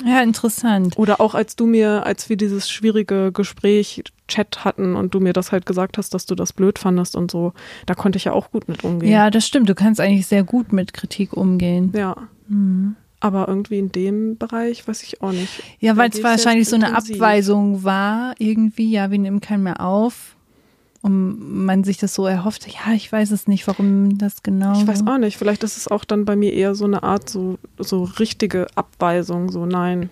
[0.05, 0.99] Ja, interessant.
[0.99, 5.33] Oder auch als du mir, als wir dieses schwierige Gespräch, Chat hatten und du mir
[5.33, 7.53] das halt gesagt hast, dass du das blöd fandest und so,
[7.87, 9.11] da konnte ich ja auch gut mit umgehen.
[9.11, 9.69] Ja, das stimmt.
[9.69, 11.93] Du kannst eigentlich sehr gut mit Kritik umgehen.
[11.95, 12.17] Ja.
[12.49, 12.97] Mhm.
[13.25, 15.63] Aber irgendwie in dem Bereich weiß ich auch nicht.
[15.79, 20.35] Ja, weil es wahrscheinlich so eine Abweisung war, irgendwie, ja, wir nehmen keinen mehr auf.
[21.03, 24.73] Und man sich das so erhofft, ja, ich weiß es nicht, warum das genau.
[24.73, 25.37] Ich weiß auch nicht.
[25.37, 29.53] Vielleicht ist es auch dann bei mir eher so eine Art so, so richtige Abweisung,
[29.53, 30.11] so nein,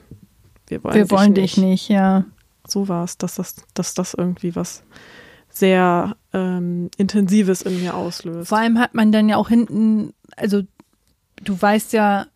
[0.68, 1.56] wir wollen, wir dich, wollen nicht.
[1.56, 2.26] dich nicht, ja.
[2.64, 4.84] So war es, dass das, dass das irgendwie was
[5.48, 8.50] sehr ähm, Intensives in mir auslöst.
[8.50, 10.62] Vor allem hat man dann ja auch hinten, also
[11.42, 12.26] du weißt ja,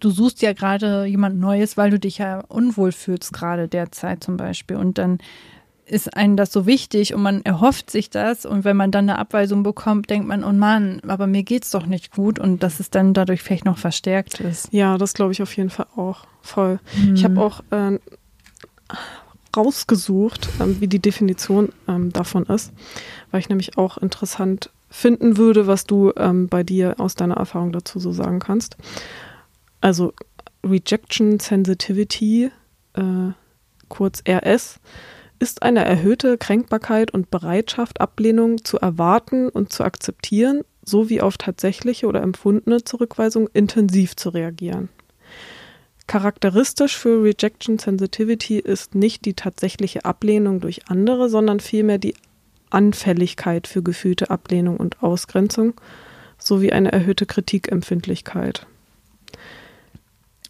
[0.00, 4.36] du suchst ja gerade jemand Neues, weil du dich ja unwohl fühlst, gerade derzeit zum
[4.36, 4.76] Beispiel.
[4.76, 5.18] Und dann
[5.90, 8.46] ist einem das so wichtig und man erhofft sich das.
[8.46, 11.86] Und wenn man dann eine Abweisung bekommt, denkt man, oh Mann, aber mir geht's doch
[11.86, 14.72] nicht gut und dass es dann dadurch vielleicht noch verstärkt ist.
[14.72, 16.78] Ja, das glaube ich auf jeden Fall auch voll.
[16.96, 17.14] Mhm.
[17.14, 17.98] Ich habe auch äh,
[19.56, 22.72] rausgesucht, ähm, wie die Definition ähm, davon ist,
[23.30, 27.72] weil ich nämlich auch interessant finden würde, was du ähm, bei dir aus deiner Erfahrung
[27.72, 28.76] dazu so sagen kannst.
[29.80, 30.12] Also
[30.64, 32.50] Rejection Sensitivity,
[32.94, 33.32] äh,
[33.88, 34.78] kurz RS,
[35.38, 42.06] ist eine erhöhte Kränkbarkeit und Bereitschaft, Ablehnung zu erwarten und zu akzeptieren, sowie auf tatsächliche
[42.06, 44.90] oder empfundene Zurückweisung intensiv zu reagieren.
[46.06, 52.14] Charakteristisch für Rejection Sensitivity ist nicht die tatsächliche Ablehnung durch andere, sondern vielmehr die
[52.68, 55.74] Anfälligkeit für gefühlte Ablehnung und Ausgrenzung
[56.38, 58.66] sowie eine erhöhte Kritikempfindlichkeit.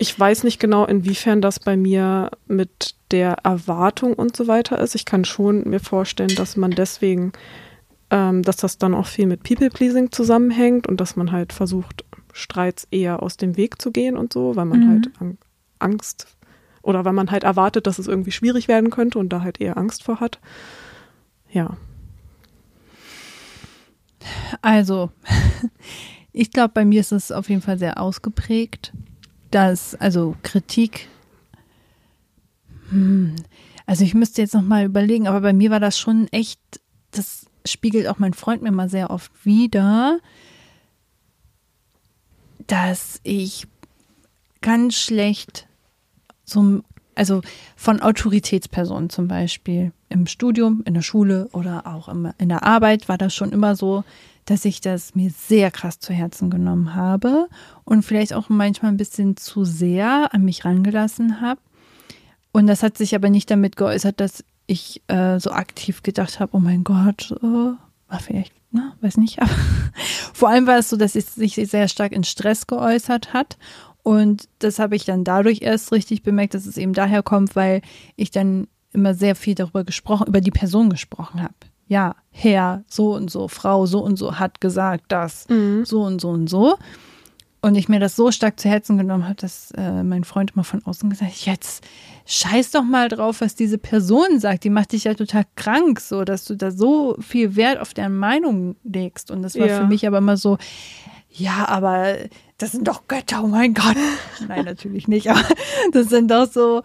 [0.02, 4.94] Ich weiß nicht genau, inwiefern das bei mir mit der Erwartung und so weiter ist.
[4.94, 7.32] Ich kann schon mir vorstellen, dass man deswegen,
[8.08, 12.88] ähm, dass das dann auch viel mit People-Pleasing zusammenhängt und dass man halt versucht, Streits
[12.90, 14.88] eher aus dem Weg zu gehen und so, weil man mhm.
[14.88, 15.10] halt
[15.80, 16.28] Angst
[16.80, 19.76] oder weil man halt erwartet, dass es irgendwie schwierig werden könnte und da halt eher
[19.76, 20.40] Angst vor hat.
[21.52, 21.76] Ja.
[24.62, 25.10] Also,
[26.32, 28.94] ich glaube, bei mir ist es auf jeden Fall sehr ausgeprägt
[29.50, 31.08] dass, also Kritik,
[32.90, 33.36] hm,
[33.86, 36.60] also ich müsste jetzt nochmal überlegen, aber bei mir war das schon echt,
[37.10, 40.18] das spiegelt auch mein Freund mir mal sehr oft wieder,
[42.66, 43.66] dass ich
[44.60, 45.66] ganz schlecht
[46.44, 46.84] zum,
[47.14, 47.42] also
[47.76, 53.18] von Autoritätspersonen zum Beispiel im Studium, in der Schule oder auch in der Arbeit war
[53.18, 54.04] das schon immer so,
[54.50, 57.48] dass ich das mir sehr krass zu Herzen genommen habe
[57.84, 61.60] und vielleicht auch manchmal ein bisschen zu sehr an mich rangelassen habe.
[62.50, 66.56] Und das hat sich aber nicht damit geäußert, dass ich äh, so aktiv gedacht habe,
[66.56, 69.40] oh mein Gott, äh, war vielleicht, na, weiß nicht.
[69.40, 69.52] Aber
[70.34, 73.56] vor allem war es so, dass es sich sehr stark in Stress geäußert hat.
[74.02, 77.82] Und das habe ich dann dadurch erst richtig bemerkt, dass es eben daher kommt, weil
[78.16, 81.54] ich dann immer sehr viel darüber gesprochen, über die Person gesprochen habe
[81.90, 85.84] ja, Herr, so und so, Frau, so und so hat gesagt das, Mhm.
[85.84, 86.76] so und so und so.
[87.62, 90.62] Und ich mir das so stark zu Herzen genommen habe, dass äh, mein Freund immer
[90.64, 91.84] von außen gesagt hat, jetzt
[92.26, 94.62] scheiß doch mal drauf, was diese Person sagt.
[94.64, 98.16] Die macht dich ja total krank, so dass du da so viel Wert auf deren
[98.16, 99.30] Meinung legst.
[99.32, 99.80] Und das war Ja.
[99.80, 100.56] für mich aber immer so,
[101.28, 102.14] ja, aber
[102.58, 103.96] das sind doch Götter, oh mein Gott.
[104.48, 105.42] Nein, natürlich nicht, aber
[105.92, 106.82] das sind doch so,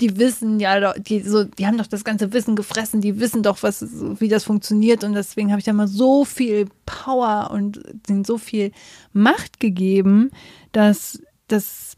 [0.00, 3.62] die wissen ja, die, so, die haben doch das ganze Wissen gefressen, die wissen doch,
[3.62, 3.84] was,
[4.20, 8.38] wie das funktioniert und deswegen habe ich da mal so viel Power und denen so
[8.38, 8.70] viel
[9.12, 10.30] Macht gegeben,
[10.72, 11.94] dass, dass,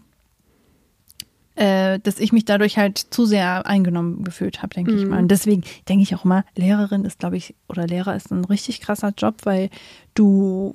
[1.57, 5.11] äh, dass ich mich dadurch halt zu sehr eingenommen gefühlt habe, denke ich Mhm.
[5.11, 5.19] mal.
[5.19, 8.81] Und deswegen denke ich auch immer, Lehrerin ist, glaube ich, oder Lehrer ist ein richtig
[8.81, 9.69] krasser Job, weil
[10.15, 10.75] du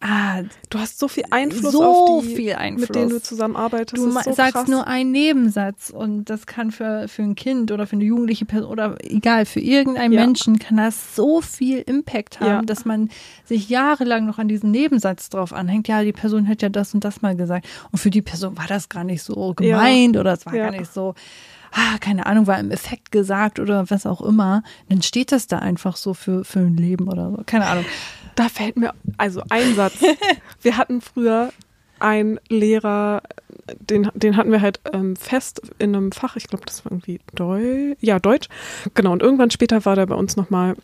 [0.00, 2.88] ah, Du hast so viel Einfluss So auf die, viel Einfluss.
[2.88, 3.96] mit denen du zusammenarbeitest.
[4.02, 4.68] Du so sagst krass.
[4.68, 8.70] nur einen Nebensatz und das kann für, für ein Kind oder für eine jugendliche Person
[8.70, 10.20] oder egal, für irgendeinen Ja.
[10.24, 12.62] Menschen kann das so viel Impact haben, Ja.
[12.62, 13.08] dass man
[13.44, 15.88] sich jahrelang noch an diesen Nebensatz drauf anhängt.
[15.88, 17.66] Ja, die Person hat ja das und das mal gesagt.
[17.90, 20.64] Und für die Person war das gar nicht so gemeint oder es war Ja.
[20.70, 21.14] gar nicht so,
[21.72, 24.62] ah, keine Ahnung, war im Effekt gesagt oder was auch immer.
[24.88, 27.42] Dann steht das da einfach so für, für ein Leben oder so.
[27.46, 27.84] Keine Ahnung.
[28.34, 29.94] Da fällt mir, also ein Satz.
[30.62, 31.52] wir hatten früher
[31.98, 33.22] einen Lehrer,
[33.80, 37.20] den, den hatten wir halt ähm, fest in einem Fach, ich glaube, das war irgendwie
[37.34, 38.48] Deutsch, ja, Deutsch.
[38.94, 40.76] Genau, und irgendwann später war der bei uns nochmal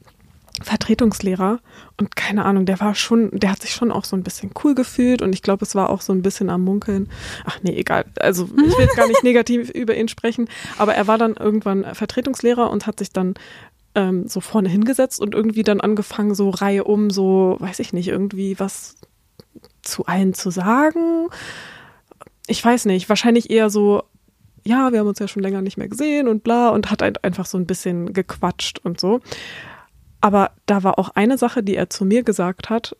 [0.62, 1.60] Vertretungslehrer
[1.98, 4.74] und keine Ahnung, der war schon, der hat sich schon auch so ein bisschen cool
[4.74, 7.08] gefühlt und ich glaube, es war auch so ein bisschen am Munkeln.
[7.44, 8.04] Ach nee, egal.
[8.18, 10.48] Also ich will jetzt gar nicht negativ über ihn sprechen,
[10.78, 13.34] aber er war dann irgendwann Vertretungslehrer und hat sich dann
[13.94, 18.08] ähm, so vorne hingesetzt und irgendwie dann angefangen, so Reihe um, so, weiß ich nicht,
[18.08, 18.96] irgendwie was
[19.82, 21.28] zu allen zu sagen.
[22.46, 24.02] Ich weiß nicht, wahrscheinlich eher so,
[24.64, 27.24] ja, wir haben uns ja schon länger nicht mehr gesehen und bla und hat halt
[27.24, 29.20] einfach so ein bisschen gequatscht und so.
[30.22, 32.96] Aber da war auch eine Sache, die er zu mir gesagt hat,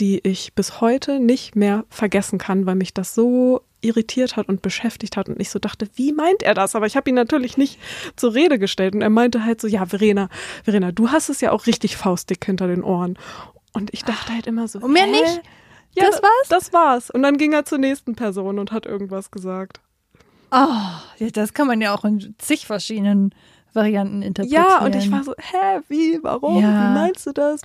[0.00, 4.62] die ich bis heute nicht mehr vergessen kann, weil mich das so irritiert hat und
[4.62, 6.74] beschäftigt hat und ich so dachte, wie meint er das?
[6.74, 7.78] Aber ich habe ihn natürlich nicht
[8.16, 10.28] zur Rede gestellt und er meinte halt so, ja, Verena,
[10.64, 13.18] Verena, du hast es ja auch richtig faustdick hinter den Ohren.
[13.74, 15.10] Und ich dachte halt immer so, Und mehr hä?
[15.10, 15.42] nicht?
[15.94, 16.48] Ja, Das war's?
[16.48, 17.10] Das war's.
[17.10, 19.80] Und dann ging er zur nächsten Person und hat irgendwas gesagt.
[20.50, 20.66] Oh,
[21.18, 23.34] ja, das kann man ja auch in zig verschiedenen
[23.74, 24.64] Varianten interpretieren.
[24.68, 26.68] Ja, und ich war so, hä, wie, warum, Ja.
[26.68, 27.62] wie meinst du das?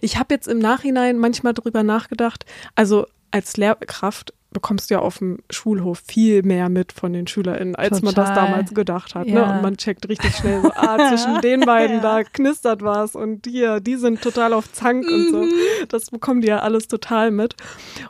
[0.00, 2.44] Ich habe jetzt im Nachhinein manchmal drüber nachgedacht,
[2.74, 7.76] also als Lehrkraft bekommst du ja auf dem Schulhof viel mehr mit von den SchülerInnen,
[7.76, 8.46] als man das Total.
[8.46, 9.26] damals gedacht hat.
[9.26, 9.34] Ne?
[9.34, 9.56] Ja.
[9.56, 12.02] Und man checkt richtig schnell so, ah, zwischen den beiden, Ja.
[12.02, 15.42] da knistert was und hier, die sind total auf Zank und so.
[15.42, 15.50] Mhm.
[15.90, 17.56] Das bekommen die ja alles total mit.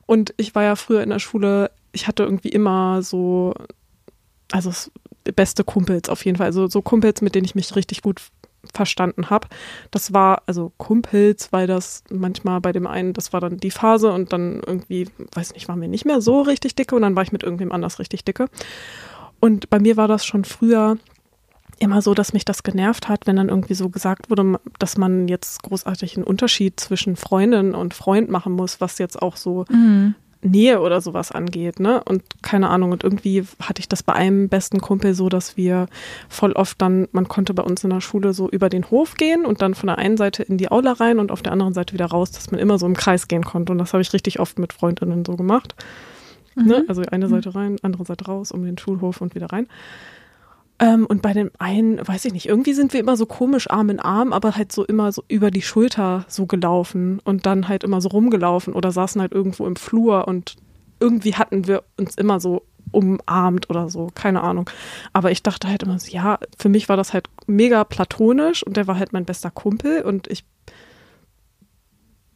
[0.07, 3.53] Und ich war ja früher in der Schule, ich hatte irgendwie immer so,
[4.53, 4.93] also es-
[5.33, 6.47] beste Kumpels auf jeden Fall.
[6.47, 8.23] Also so Kumpels, mit denen ich mich richtig gut
[8.75, 9.49] verstanden habe.
[9.91, 14.13] Das war also Kumpels, weil das manchmal bei dem einen, das war dann die Phase
[14.13, 17.23] und dann irgendwie, weiß nicht, waren wir nicht mehr so richtig dicke und dann war
[17.23, 18.47] ich mit irgendwem anders richtig dicke.
[19.41, 20.99] Und bei mir war das schon früher
[21.79, 25.29] immer so, dass mich das genervt hat, wenn dann irgendwie so gesagt wurde, dass man
[25.29, 30.15] jetzt großartig einen Unterschied zwischen Freundin und Freund machen muss, was jetzt auch so Mhm.
[30.43, 32.03] Nähe oder sowas angeht, ne?
[32.05, 32.93] Und keine Ahnung.
[32.93, 35.89] Und irgendwie hatte ich das bei einem besten Kumpel so, dass wir
[36.29, 39.45] voll oft dann, man konnte bei uns in der Schule so über den Hof gehen
[39.45, 41.95] und dann von der einen Seite in die Aula rein und auf der anderen Seite
[41.95, 43.73] wieder raus, dass man immer so im Kreis gehen konnte.
[43.73, 45.75] Und das habe ich richtig oft mit Freundinnen so gemacht.
[46.55, 46.85] Ne?
[46.89, 49.69] Also eine Seite rein, andere Seite raus, um den Schulhof und wieder rein.
[50.81, 53.91] Ähm, und bei dem einen, weiß ich nicht, irgendwie sind wir immer so komisch Arm
[53.91, 57.83] in Arm, aber halt so immer so über die Schulter so gelaufen und dann halt
[57.83, 60.57] immer so rumgelaufen oder saßen halt irgendwo im Flur und
[61.01, 62.63] irgendwie hatten wir uns immer so
[62.93, 64.71] umarmt oder so, keine Ahnung.
[65.13, 68.77] Aber ich dachte halt immer so, ja, für mich war das halt mega platonisch und
[68.77, 70.45] der war halt mein bester Kumpel und ich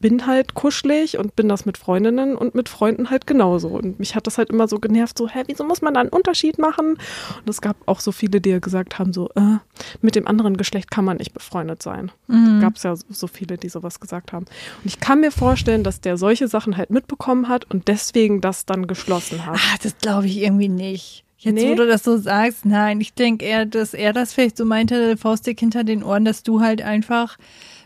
[0.02, 3.68] bin halt kuschelig und bin das mit Freundinnen und mit Freunden halt genauso.
[3.68, 6.10] Und mich hat das halt immer so genervt, so, hä, wieso muss man da einen
[6.10, 6.98] Unterschied machen?
[7.38, 9.56] Und es gab auch so viele, die ja gesagt haben, so, äh,
[10.02, 12.12] mit dem anderen Geschlecht kann man nicht befreundet sein.
[12.26, 12.60] Mhm.
[12.60, 14.44] Gab es ja so- so viele, die sowas gesagt haben.
[14.44, 18.66] Und ich kann mir vorstellen, dass der solche Sachen halt mitbekommen hat und deswegen das
[18.66, 19.54] dann geschlossen hat.
[19.56, 21.24] Ah, das glaube ich irgendwie nicht.
[21.38, 21.70] Jetzt, Nee?
[21.70, 25.16] wo du das so sagst, nein, ich denke eher, dass er das vielleicht so meinte,
[25.16, 27.36] Faustdick hinter den Ohren, dass du halt einfach,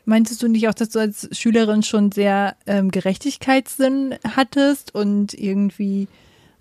[0.07, 6.09] meintest du nicht auch, dass du als Schülerin schon sehr ähm, Gerechtigkeitssinn hattest und irgendwie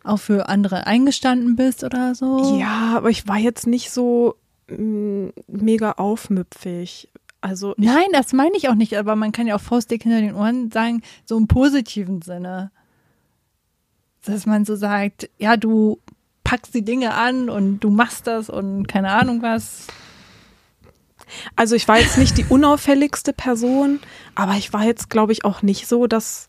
[0.03, 2.59] auch für andere eingestanden bist oder so?
[2.59, 4.35] Ja, aber ich war jetzt nicht so
[4.67, 7.09] mm, mega aufmüpfig.
[7.41, 10.35] Also Nein, das meine ich auch nicht, aber man kann ja auch Faustdick hinter den
[10.35, 12.71] Ohren sagen, so im positiven Sinne.
[14.25, 15.99] Dass man so sagt, ja, du
[16.43, 19.87] packst die Dinge an und du machst das und keine Ahnung was.
[21.55, 23.99] Also ich war jetzt nicht die unauffälligste Person,
[24.35, 26.47] aber ich war jetzt, glaube ich, auch nicht so, dass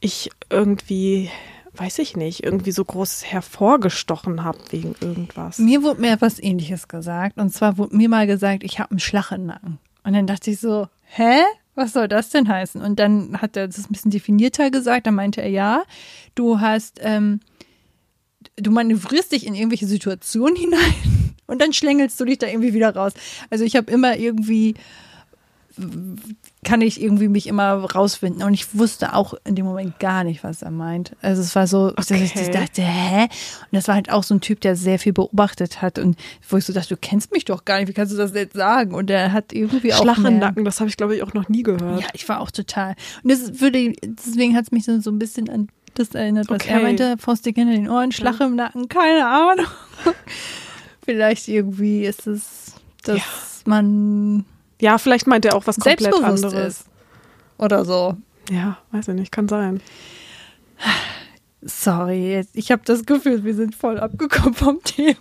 [0.00, 1.30] ich irgendwie,
[1.74, 5.58] weiß ich nicht, irgendwie so groß hervorgestochen habe wegen irgendwas.
[5.58, 7.38] Mir wurde mir etwas ähnliches gesagt.
[7.38, 9.78] Und zwar wurde mir mal gesagt, ich habe einen Schlag im Nacken.
[10.02, 11.42] Und dann dachte ich so, hä?
[11.76, 12.80] Was soll das denn heißen?
[12.80, 15.08] Und dann hat er das ein bisschen definierter gesagt.
[15.08, 15.82] Dann meinte er, ja,
[16.36, 17.40] du hast, ähm,
[18.56, 22.94] du manövrierst dich in irgendwelche Situationen hinein und dann schlängelst du dich da irgendwie wieder
[22.94, 23.12] raus.
[23.50, 24.74] Also ich habe immer irgendwie
[26.62, 28.42] kann ich irgendwie mich immer rausfinden.
[28.42, 31.16] Und ich wusste auch in dem Moment gar nicht, was er meint.
[31.20, 33.24] Also es war so, dass ich dachte, hä?
[33.24, 36.16] Und das war halt auch so ein Typ, der sehr viel beobachtet hat und
[36.48, 38.54] wo ich so dachte, du kennst mich doch gar nicht, wie kannst du das jetzt
[38.54, 38.94] sagen?
[38.94, 40.02] Und er hat irgendwie auch.
[40.02, 42.00] Schlag im Nacken, das habe ich, glaube ich, auch noch nie gehört.
[42.00, 42.94] Ja, ich war auch total.
[43.22, 46.62] Und das würde, deswegen hat es mich so, so ein bisschen an das erinnert, was
[46.62, 46.70] okay.
[46.70, 49.66] er meinte, Faustik in den Ohren, Schlag im Nacken, keine Ahnung.
[51.04, 53.24] Vielleicht irgendwie ist es, dass ja.
[53.66, 54.44] man
[54.80, 56.80] ja, vielleicht meint er auch was komplett anderes.
[56.80, 56.86] Ist.
[57.58, 58.16] Oder so.
[58.50, 59.80] Ja, weiß ich nicht, kann sein.
[61.62, 65.16] Sorry, ich habe das Gefühl, wir sind voll abgekommen vom Thema.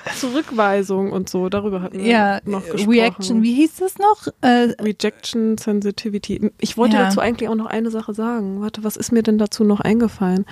[0.16, 2.90] Zurückweisung und so, darüber hatten wir ja, noch gesprochen.
[2.90, 4.28] Reaction, wie hieß das noch?
[4.40, 6.52] Äh, Rejection Sensitivity.
[6.60, 7.04] Ich wollte ja.
[7.04, 8.60] dazu eigentlich auch noch eine Sache sagen.
[8.60, 10.46] Warte, was ist mir denn dazu noch eingefallen?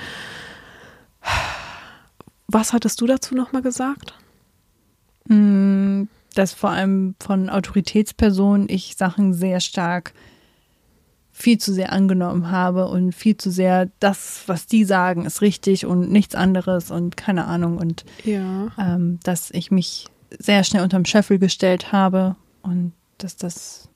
[2.49, 4.15] Was hattest du dazu nochmal gesagt?
[5.29, 10.13] Mm, dass vor allem von Autoritätspersonen ich Sachen sehr stark
[11.39, 15.85] viel zu sehr angenommen habe und viel zu sehr das, was die sagen, ist richtig
[15.85, 18.69] und nichts anderes und keine Ahnung und ja.
[18.79, 23.91] ähm, dass ich mich sehr schnell unterm Scheffel gestellt habe und dass das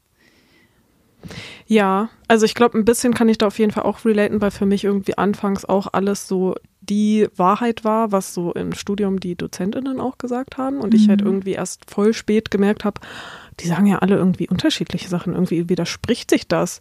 [1.66, 4.50] ja, also ich glaube, ein bisschen kann ich da auf jeden Fall auch relaten, weil
[4.50, 9.36] für mich irgendwie anfangs auch alles so die Wahrheit war, was so im Studium die
[9.36, 10.78] Dozentinnen auch gesagt haben.
[10.78, 10.98] Und mhm.
[10.98, 11.26] ich halt mhm.
[11.26, 13.00] irgendwie erst voll spät gemerkt habe,
[13.60, 15.34] die sagen ja alle irgendwie unterschiedliche Sachen.
[15.34, 16.80] Irgendwie widerspricht sich das.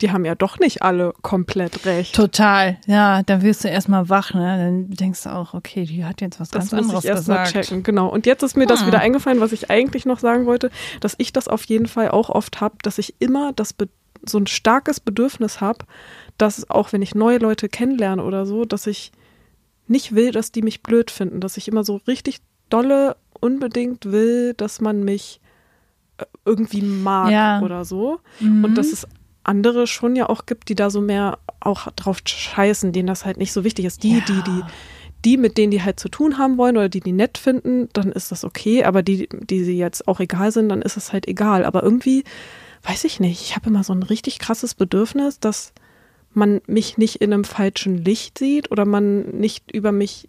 [0.00, 2.14] Die haben ja doch nicht alle komplett recht.
[2.14, 4.56] Total, ja, dann wirst du erstmal wach, ne?
[4.56, 7.54] Dann denkst du auch, okay, die hat jetzt was das ganz anderes ich erst gesagt.
[7.54, 8.08] Mal checken, genau.
[8.08, 8.68] Und jetzt ist mir hm.
[8.68, 10.70] das wieder eingefallen, was ich eigentlich noch sagen wollte,
[11.00, 13.74] dass ich das auf jeden Fall auch oft habe, dass ich immer das
[14.26, 15.84] so ein starkes Bedürfnis habe,
[16.38, 19.12] dass auch wenn ich neue Leute kennenlerne oder so, dass ich
[19.86, 24.54] nicht will, dass die mich blöd finden, dass ich immer so richtig dolle unbedingt will,
[24.54, 25.40] dass man mich
[26.18, 27.62] äh, irgendwie mag ja.
[27.62, 28.20] oder so.
[28.40, 28.64] Mhm.
[28.64, 29.06] Und dass es
[29.48, 33.38] andere schon ja auch gibt, die da so mehr auch drauf scheißen, denen das halt
[33.38, 34.02] nicht so wichtig ist.
[34.02, 34.24] Die, ja.
[34.28, 34.62] die, die,
[35.24, 38.12] die, mit denen die halt zu tun haben wollen oder die die nett finden, dann
[38.12, 38.84] ist das okay.
[38.84, 41.64] Aber die, die sie jetzt auch egal sind, dann ist es halt egal.
[41.64, 42.24] Aber irgendwie,
[42.82, 45.72] weiß ich nicht, ich habe immer so ein richtig krasses Bedürfnis, dass
[46.34, 50.28] man mich nicht in einem falschen Licht sieht oder man nicht über mich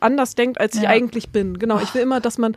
[0.00, 1.58] anders denkt, als ich eigentlich bin.
[1.58, 2.56] Genau, ich will immer, dass man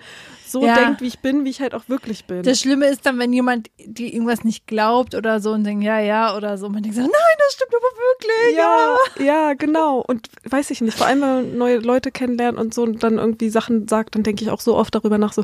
[0.53, 0.75] so ja.
[0.75, 2.43] denkt, wie ich bin, wie ich halt auch wirklich bin.
[2.43, 5.99] Das Schlimme ist dann, wenn jemand dir irgendwas nicht glaubt oder so und denkt, ja,
[5.99, 6.69] ja, oder so.
[6.69, 8.55] Man denkt so, nein, das stimmt aber wirklich.
[8.55, 10.03] Ja, ja, ja, genau.
[10.07, 13.17] Und weiß ich nicht, vor allem, wenn man neue Leute kennenlernt und so und dann
[13.17, 15.43] irgendwie Sachen sagt, dann denke ich auch so oft darüber nach, so,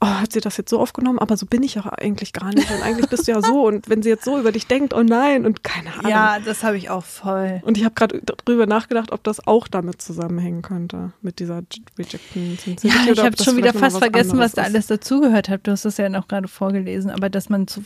[0.00, 1.18] oh, hat sie das jetzt so aufgenommen?
[1.18, 2.70] Aber so bin ich ja eigentlich gar nicht.
[2.70, 3.66] Und eigentlich bist du ja so.
[3.66, 6.10] Und wenn sie jetzt so über dich denkt, oh nein, und keine Ahnung.
[6.10, 7.60] Ja, das habe ich auch voll.
[7.64, 11.62] Und ich habe gerade darüber nachgedacht, ob das auch damit zusammenhängen könnte, mit dieser
[11.98, 15.66] Rejection Ja, ich habe schon wieder fast vergessen, was was da alles dazugehört hat.
[15.66, 17.82] Du hast das ja noch gerade vorgelesen, aber dass man zu,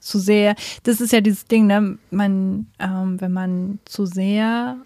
[0.00, 1.98] zu sehr, das ist ja dieses Ding, ne?
[2.10, 4.76] Man, ähm, wenn man zu sehr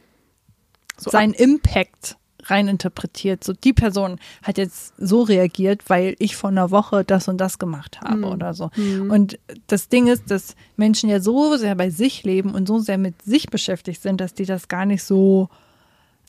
[0.98, 2.16] so seinen Impact
[2.50, 3.42] reininterpretiert.
[3.44, 7.58] So, die Person hat jetzt so reagiert, weil ich vor einer Woche das und das
[7.58, 8.24] gemacht habe mhm.
[8.24, 8.70] oder so.
[8.76, 9.10] Mhm.
[9.10, 12.98] Und das Ding ist, dass Menschen ja so sehr bei sich leben und so sehr
[12.98, 15.48] mit sich beschäftigt sind, dass die das gar nicht so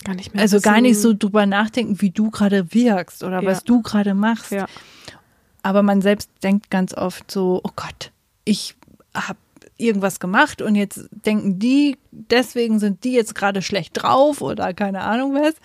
[0.04, 0.42] Gar nicht mehr.
[0.42, 3.50] Also gar nicht so drüber nachdenken, wie du gerade wirkst oder ja.
[3.50, 4.52] was du gerade machst.
[4.52, 4.68] Ja.
[5.64, 8.12] Aber man selbst denkt ganz oft so, oh Gott,
[8.46, 8.76] ich
[9.14, 9.40] habe
[9.78, 15.02] irgendwas gemacht und jetzt denken die, deswegen sind die jetzt gerade schlecht drauf oder keine
[15.02, 15.56] Ahnung was.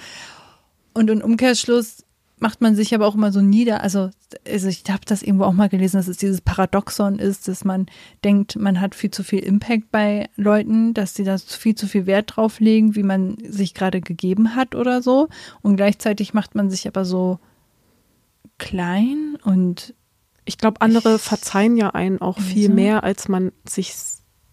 [0.94, 2.04] Und im Umkehrschluss
[2.42, 3.82] macht man sich aber auch immer so nieder.
[3.82, 4.10] Also,
[4.46, 7.86] also ich habe das irgendwo auch mal gelesen, dass es dieses Paradoxon ist, dass man
[8.24, 12.06] denkt, man hat viel zu viel Impact bei Leuten, dass sie da viel zu viel
[12.06, 15.28] Wert drauf legen, wie man sich gerade gegeben hat oder so.
[15.62, 17.38] Und gleichzeitig macht man sich aber so
[18.58, 19.94] klein und
[20.44, 22.74] ich glaube, andere verzeihen ja einen auch viel so.
[22.74, 23.94] mehr, als man sich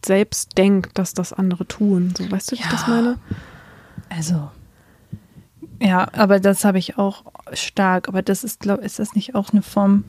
[0.06, 2.14] selbst denkt, dass das andere tun.
[2.16, 2.66] So, weißt du, wie ja.
[2.66, 3.18] ich das meine?
[4.10, 4.52] Also,
[5.82, 7.24] ja, aber das habe ich auch
[7.54, 8.08] stark.
[8.08, 10.04] Aber das ist, glaube ist das nicht auch eine Form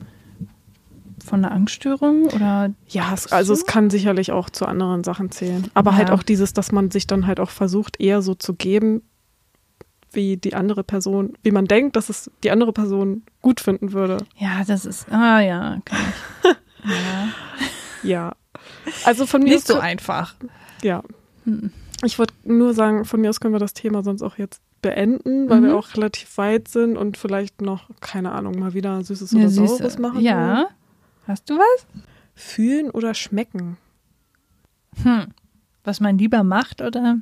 [1.25, 2.71] von einer Angststörung oder?
[2.87, 5.69] Ja, es, also es kann sicherlich auch zu anderen Sachen zählen.
[5.73, 6.09] Aber halt ja.
[6.09, 9.03] halt auch dieses, dass man sich dann halt auch versucht, eher so zu geben,
[10.11, 14.17] wie die andere Person, wie man denkt, dass es die andere Person gut finden würde.
[14.37, 15.99] Ja, das ist, ah ja, kann
[16.43, 16.49] ich.
[16.89, 17.27] ja.
[18.03, 18.35] Ja.
[19.05, 20.35] Also von mir Nicht so einfach.
[20.81, 21.03] ja.
[21.45, 21.71] Hm.
[22.03, 25.49] Ich wollte nur sagen, von mir aus können wir das Thema sonst auch jetzt beenden,
[25.49, 25.65] weil Mhm.
[25.65, 29.77] wir auch relativ weit sind und vielleicht noch, keine Ahnung, mal wieder Süßes oder süße-
[29.77, 30.19] Saures machen.
[30.21, 30.55] Ja.
[30.57, 30.65] wollen.
[31.27, 31.85] Hast du was?
[32.35, 33.77] Fühlen oder schmecken?
[35.03, 35.27] Hm.
[35.83, 37.17] Was man lieber macht oder?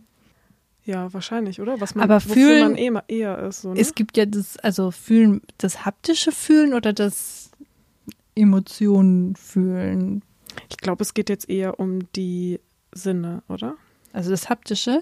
[0.85, 1.79] Ja, wahrscheinlich, oder?
[1.81, 3.61] Was man, Aber fühlen- man eh, eher ist.
[3.61, 3.79] So, ne?
[3.79, 7.51] Es gibt ja das, also fühlen, das haptische Fühlen oder das
[8.35, 10.23] Emotionen fühlen.
[10.69, 12.59] Ich glaube, es geht jetzt eher um die
[12.93, 13.75] Sinne, oder?
[14.13, 15.01] Also das haptische.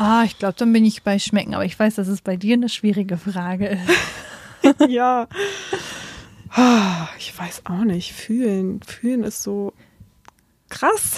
[0.00, 2.54] Ah, ich glaube, dann bin ich bei Schmecken, aber ich weiß, dass es bei dir
[2.54, 4.78] eine schwierige Frage ist.
[4.88, 5.26] ja.
[7.18, 8.12] Ich weiß auch nicht.
[8.12, 8.80] Fühlen.
[8.82, 9.72] Fühlen ist so
[10.68, 11.16] krass.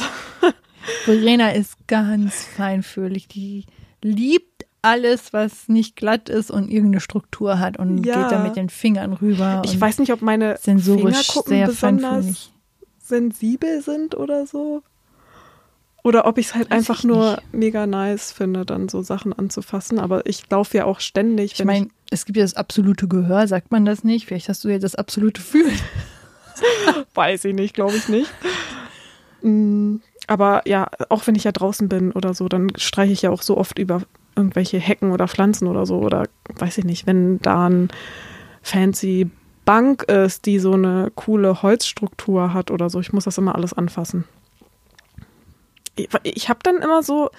[1.05, 3.29] Verena ist ganz feinfühlig.
[3.29, 3.67] Die
[4.03, 8.23] liebt alles, was nicht glatt ist und irgendeine Struktur hat und Ja.
[8.23, 9.61] geht da mit den Fingern rüber.
[9.67, 12.53] Ich weiß nicht, ob meine sensorisch Fingerkuppen sehr besonders feinfühlig.
[12.99, 14.83] sensibel sind oder so.
[16.03, 17.53] Oder ob ich es halt Weiß einfach nur nicht.
[17.53, 19.99] mega nice finde, dann so Sachen anzufassen.
[19.99, 21.53] Aber ich laufe ja auch ständig.
[21.53, 24.27] Ich meine, es gibt ja das absolute Gehör, sagt man das nicht?
[24.27, 25.79] Vielleicht hast du ja das absolute Fühlen.
[27.15, 28.31] Weiß ich nicht, glaube ich nicht.
[29.43, 29.97] Mm,
[30.27, 33.43] Aber ja, auch wenn ich ja draußen bin oder so, dann streiche ich ja auch
[33.43, 34.03] so oft über
[34.37, 35.99] irgendwelche Hecken oder Pflanzen oder so.
[35.99, 37.89] Oder weiß ich nicht, wenn da ein
[38.63, 39.31] fancy
[39.65, 43.73] Bank ist, die so eine coole Holzstruktur hat oder so, ich muss das immer alles
[43.73, 44.25] anfassen.
[46.09, 47.31] Ich, ich habe dann immer so,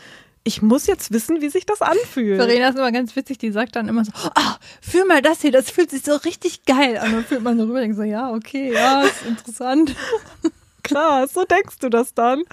[0.43, 2.37] ich muss jetzt wissen, wie sich das anfühlt.
[2.37, 5.51] Verena ist immer ganz witzig, die sagt dann immer so, ah, fühl mal das hier,
[5.51, 7.07] das fühlt sich so richtig geil an.
[7.07, 9.95] Und dann fühlt man so rüber und denkt so, ja, okay, ja, ist interessant.
[10.83, 12.43] krass, so denkst du das dann?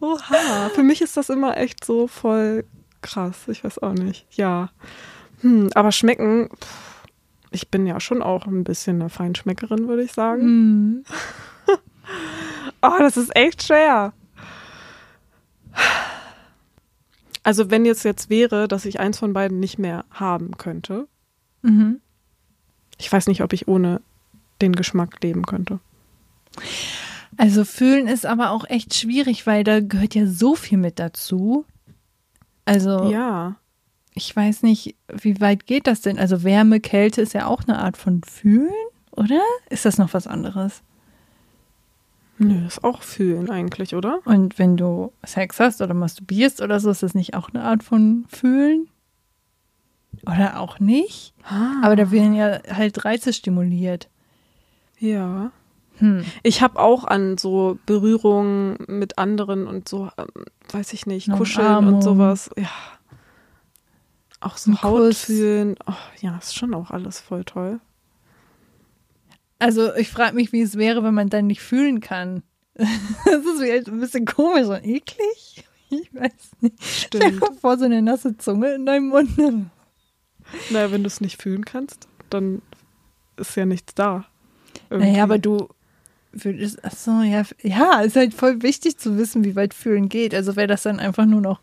[0.00, 2.64] Oha, für mich ist das immer echt so voll
[3.02, 3.36] krass.
[3.48, 4.26] Ich weiß auch nicht.
[4.32, 4.70] Ja.
[5.40, 7.04] Hm, aber schmecken, pff,
[7.50, 10.42] ich bin ja schon auch ein bisschen eine Feinschmeckerin, würde ich sagen.
[10.42, 11.04] Hm.
[12.82, 14.14] Oh, das ist echt schwer.
[17.42, 21.06] Also, wenn jetzt jetzt wäre, dass ich eins von beiden nicht mehr haben könnte,
[21.62, 22.00] Mhm.
[22.98, 24.00] ich weiß nicht, ob ich ohne
[24.62, 25.78] den Geschmack leben könnte.
[27.36, 31.64] Also fühlen ist aber auch echt schwierig, weil da gehört ja so viel mit dazu.
[32.66, 33.56] Also Ja.
[34.14, 36.18] ich weiß nicht, wie weit geht das denn?
[36.18, 38.70] Also Wärme, Kälte ist ja auch eine Art von Fühlen,
[39.12, 39.40] oder?
[39.70, 40.82] Ist das noch was anderes?
[42.42, 44.20] Nö, ist auch fühlen eigentlich, oder?
[44.24, 47.82] Und wenn du Sex hast oder masturbierst oder so, ist das nicht auch eine Art
[47.82, 48.88] von Fühlen?
[50.26, 51.34] Oder auch nicht?
[51.82, 54.08] Aber da werden ja halt Reize stimuliert.
[54.98, 55.52] Ja.
[55.98, 56.24] Hm.
[56.42, 60.28] Ich habe auch an so Berührungen mit anderen und so, ähm,
[60.72, 61.94] weiß ich nicht, Kuscheln Umarmung.
[61.96, 62.48] und sowas.
[62.56, 62.68] Ja.
[64.40, 65.24] Auch so Ein Haut Kuss.
[65.24, 65.76] fühlen.
[65.86, 67.80] Oh, ja, ist schon auch alles voll toll.
[69.60, 72.42] Also ich frage mich, wie es wäre, wenn man dann nicht fühlen kann.
[73.24, 75.64] Das ist vielleicht ein bisschen komisch und eklig.
[75.90, 76.82] Ich weiß nicht.
[76.82, 77.60] Stell dir Stimmt.
[77.60, 79.36] vor, so eine nasse Zunge in deinem Mund.
[80.70, 82.62] naja, wenn du es nicht fühlen kannst, dann
[83.36, 84.24] ist ja nichts da.
[84.88, 85.10] Irgendwie.
[85.10, 85.68] Naja, aber du
[86.32, 90.34] würdest, ach so, ja, ja, ist halt voll wichtig zu wissen, wie weit fühlen geht.
[90.34, 91.60] Also wäre das dann einfach nur noch,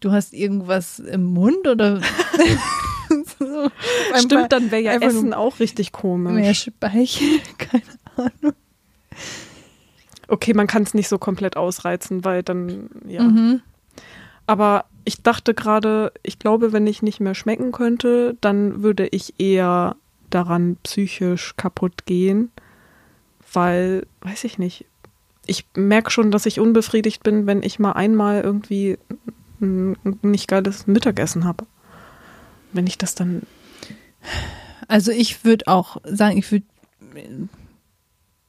[0.00, 2.00] du hast irgendwas im Mund oder
[3.38, 3.70] so,
[4.16, 6.32] Stimmt, dann wäre ja Essen auch richtig komisch.
[6.32, 7.82] mehr Speichel, keine
[8.16, 8.54] Ahnung.
[10.28, 13.22] Okay, man kann es nicht so komplett ausreizen, weil dann, ja.
[13.22, 13.62] Mhm.
[14.46, 19.38] Aber ich dachte gerade, ich glaube, wenn ich nicht mehr schmecken könnte, dann würde ich
[19.38, 19.96] eher
[20.30, 22.50] daran psychisch kaputt gehen,
[23.52, 24.84] weil, weiß ich nicht,
[25.46, 28.98] ich merke schon, dass ich unbefriedigt bin, wenn ich mal einmal irgendwie
[29.60, 31.66] ein nicht geiles Mittagessen habe.
[32.72, 33.42] Wenn ich das dann,
[34.88, 36.66] Also ich würde auch sagen, ich würde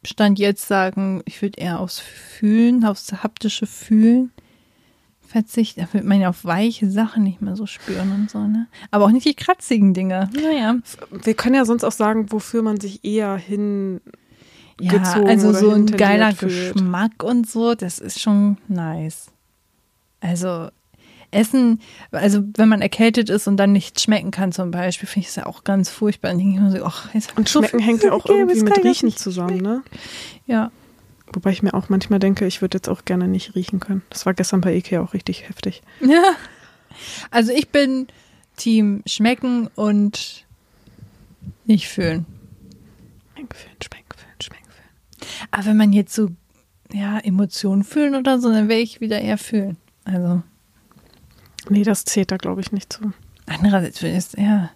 [0.05, 4.31] Stand jetzt sagen, ich würde eher aufs Fühlen, aufs haptische Fühlen
[5.27, 5.81] verzichten.
[5.81, 8.67] Da wird man ja auf weiche Sachen nicht mehr so spüren und so, ne?
[8.91, 10.29] Aber auch nicht die kratzigen Dinge.
[10.33, 10.77] Naja.
[11.11, 13.99] wir können ja sonst auch sagen, wofür man sich eher hin
[14.79, 16.73] Ja, also so ein geiler fühlt.
[16.73, 19.27] Geschmack und so, das ist schon nice.
[20.21, 20.69] Also
[21.31, 21.79] Essen,
[22.11, 25.35] also wenn man erkältet ist und dann nicht schmecken kann zum Beispiel, finde ich das
[25.37, 26.29] ja auch ganz furchtbar.
[26.29, 28.63] Dann denke ich mir so, ach, jetzt Und so schmecken hängt ja auch gegeben, irgendwie
[28.63, 29.63] mit Riechen zusammen, schmecken.
[29.63, 29.83] ne?
[30.47, 30.71] Ja.
[31.33, 34.01] Wobei ich mir auch manchmal denke, ich würde jetzt auch gerne nicht riechen können.
[34.09, 35.81] Das war gestern bei Ikea auch richtig heftig.
[36.01, 36.23] Ja.
[37.31, 38.07] Also ich bin
[38.57, 40.45] Team schmecken und
[41.65, 42.25] nicht fühlen.
[43.35, 45.47] Schmecken, fühlen, schmecken, fühlen, schmecken, fühlen.
[45.51, 46.29] Aber wenn man jetzt so,
[46.91, 49.77] ja, Emotionen fühlen oder so, dann wäre ich wieder eher fühlen.
[50.03, 50.41] Also,
[51.69, 53.13] Nee, das zählt da, glaube ich, nicht zu.
[53.45, 54.71] Andererseits ist ja.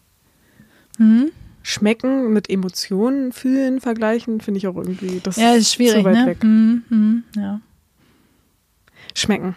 [0.98, 1.32] Hm?
[1.64, 5.22] Schmecken mit Emotionen fühlen vergleichen, finde ich auch irgendwie.
[5.24, 6.26] Das Ja, ist schwierig, zu weit ne?
[6.26, 6.38] weg.
[6.44, 7.62] Hm, hm, ja.
[9.16, 9.56] Schmecken.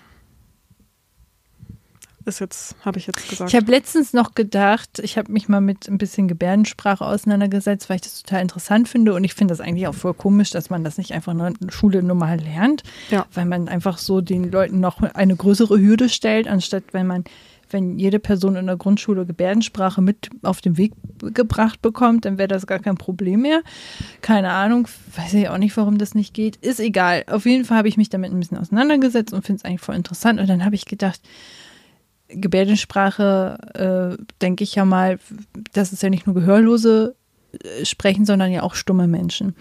[2.27, 3.51] Ist jetzt, habe ich jetzt gesagt.
[3.51, 7.97] Ich habe letztens noch gedacht, ich habe mich mal mit ein bisschen Gebärdensprache auseinandergesetzt, weil
[7.97, 10.83] ich das total interessant finde und ich finde das eigentlich auch voll komisch, dass man
[10.83, 13.27] das nicht einfach in der Schule normal lernt, Ja.
[13.33, 17.25] weil man einfach so den Leuten noch eine größere Hürde stellt, anstatt wenn man
[17.71, 22.47] wenn jede Person in der Grundschule Gebärdensprache mit auf den Weg gebracht bekommt, dann wäre
[22.47, 23.61] das gar kein Problem mehr.
[24.21, 26.57] Keine Ahnung, weiß ich auch nicht, warum das nicht geht.
[26.57, 27.25] Ist egal.
[27.29, 29.97] Auf jeden Fall habe ich mich damit ein bisschen auseinandergesetzt und finde es eigentlich voll
[29.97, 30.39] interessant.
[30.39, 31.21] Und dann habe ich gedacht,
[32.29, 35.19] Gebärdensprache, äh, denke ich ja mal,
[35.73, 37.15] das ist ja nicht nur Gehörlose
[37.53, 39.55] äh, sprechen, sondern ja auch stumme Menschen.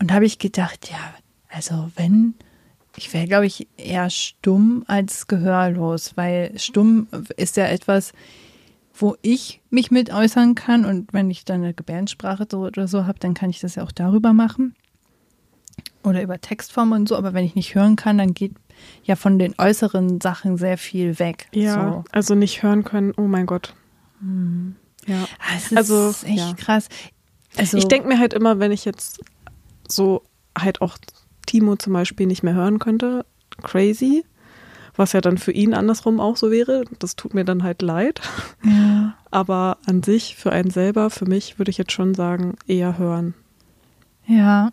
[0.00, 0.98] Und da habe ich gedacht, ja,
[1.50, 2.34] also wenn,
[2.96, 8.12] ich wäre, glaube ich, eher stumm als gehörlos, weil stumm ist ja etwas,
[8.94, 10.84] wo ich mich mit äußern kann.
[10.84, 13.84] Und wenn ich dann eine Gebärdensprache so oder so habe, dann kann ich das ja
[13.84, 14.74] auch darüber machen.
[16.02, 18.52] Oder über Textform und so, aber wenn ich nicht hören kann, dann geht
[19.04, 21.48] ja von den äußeren Sachen sehr viel weg.
[21.52, 22.04] ja, so.
[22.12, 23.74] also nicht hören können, oh mein Gott.
[25.06, 25.24] Ja.
[25.38, 26.54] Ah, es ist Also, echt ja.
[26.54, 26.88] krass.
[27.56, 29.20] Also, Ich denke mir halt immer, wenn ich jetzt
[29.88, 30.22] so
[30.58, 30.98] halt auch
[31.46, 33.24] Timo zum Beispiel nicht mehr hören könnte,
[33.62, 34.24] crazy,
[34.96, 36.84] was ja dann für ihn andersrum auch so wäre.
[36.98, 38.20] Das tut mir dann halt leid.
[38.64, 42.98] ja, Aber an sich, für einen selber, für mich würde ich jetzt schon sagen, eher
[42.98, 43.34] hören.
[44.26, 44.70] ja.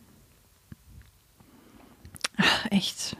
[2.37, 3.15] Ach, echt.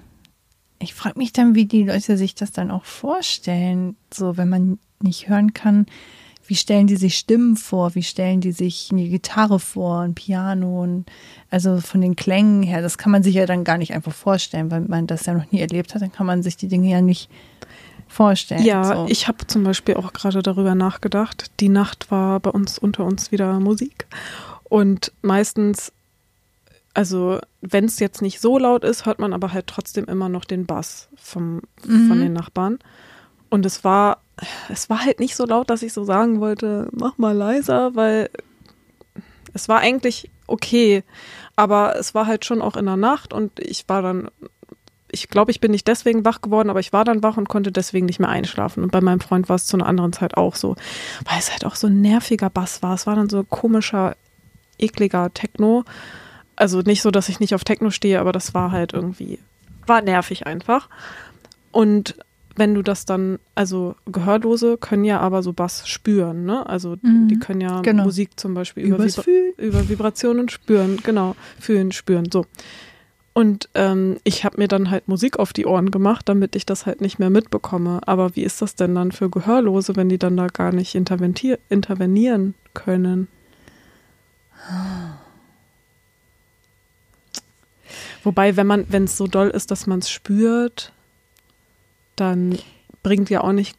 [0.84, 3.96] Ich frage mich dann, wie die Leute sich das dann auch vorstellen.
[4.14, 5.86] So, wenn man nicht hören kann,
[6.46, 7.96] wie stellen die sich Stimmen vor?
[7.96, 10.84] Wie stellen die sich eine Gitarre vor, ein Piano?
[10.84, 11.06] Und
[11.50, 14.70] also von den Klängen her, das kann man sich ja dann gar nicht einfach vorstellen,
[14.70, 16.02] weil man das ja noch nie erlebt hat.
[16.02, 17.30] Dann kann man sich die Dinge ja nicht
[18.08, 18.64] vorstellen.
[18.64, 19.06] Ja, so.
[19.08, 21.52] ich habe zum Beispiel auch gerade darüber nachgedacht.
[21.60, 24.06] Die Nacht war bei uns unter uns wieder Musik.
[24.66, 25.94] Und meistens,
[26.94, 30.46] also wenn es jetzt nicht so laut ist, hört man aber halt trotzdem immer noch
[30.46, 32.08] den Bass vom, Mhm.
[32.08, 32.80] von den Nachbarn.
[33.50, 34.20] Und es war,
[34.70, 38.30] es war halt nicht so laut, dass ich so sagen wollte, mach mal leiser, weil
[39.54, 41.04] es war eigentlich okay.
[41.56, 44.30] Aber es war halt schon auch in der Nacht und ich war dann
[45.16, 47.72] ich glaube, ich bin nicht deswegen wach geworden, aber ich war dann wach und konnte
[47.72, 48.84] deswegen nicht mehr einschlafen.
[48.84, 50.76] Und bei meinem Freund war es zu einer anderen Zeit auch so,
[51.26, 52.96] weil es halt auch so ein nerviger Bass war.
[52.96, 54.16] Es war dann so komischer,
[54.80, 55.84] ekliger Techno.
[56.56, 59.40] Also nicht so, dass ich nicht auf Techno stehe, aber das war halt irgendwie,
[59.88, 60.90] war nervig einfach.
[61.72, 62.16] Und
[62.56, 66.68] wenn du das dann, also Gehörlose können ja aber so Bass spüren, ne?
[66.68, 67.28] Also Mhm.
[67.28, 68.04] die können ja Genau.
[68.04, 69.24] Musik zum Beispiel über, Vibra
[69.58, 72.46] über Vibrationen spüren, genau, fühlen, spüren, so.
[73.36, 76.86] Und ähm, ich habe mir dann halt Musik auf die Ohren gemacht, damit ich das
[76.86, 78.02] halt nicht mehr mitbekomme.
[78.06, 82.54] Aber wie ist das denn dann für Gehörlose, wenn die dann da gar nicht intervenieren
[82.76, 83.28] können?
[88.24, 90.92] Wobei, wenn man, wenn es so doll ist, dass man es spürt,
[92.16, 92.58] dann
[93.04, 93.76] bringt ja auch nicht,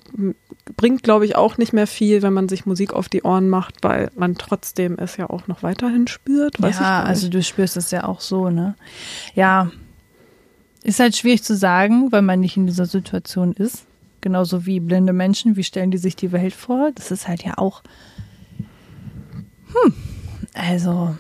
[0.77, 3.77] bringt glaube ich auch nicht mehr viel, wenn man sich Musik auf die Ohren macht,
[3.83, 6.59] weil man trotzdem es ja auch noch weiterhin spürt.
[6.59, 8.77] Ja, also du spürst es ja auch so, ne?
[9.35, 9.71] Ja.
[10.83, 13.87] Ist halt schwierig zu sagen, weil man nicht in dieser Situation ist.
[14.21, 16.91] Genauso wie blinde Menschen, wie stellen die sich die Welt vor?
[16.95, 17.83] Das ist halt ja auch.
[19.73, 19.95] Hm.
[20.53, 21.17] Also,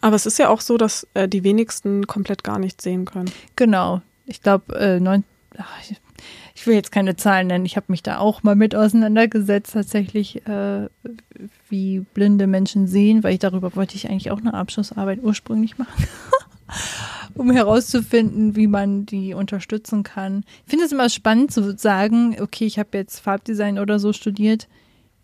[0.00, 3.30] Aber es ist ja auch so, dass äh, die wenigsten komplett gar nichts sehen können.
[3.56, 4.02] genau.
[4.28, 5.22] Ich glaube, äh, neun.
[5.56, 5.80] Ach,
[6.54, 7.64] ich, will jetzt keine Zahlen nennen.
[7.64, 10.88] Ich habe mich da auch mal mit auseinandergesetzt, tatsächlich, äh,
[11.68, 16.08] wie blinde Menschen sehen, weil ich darüber wollte ich eigentlich auch eine Abschlussarbeit ursprünglich machen.
[17.34, 20.42] um herauszufinden, wie man die unterstützen kann.
[20.64, 24.66] Ich finde es immer spannend zu sagen, okay, ich habe jetzt Farbdesign oder so studiert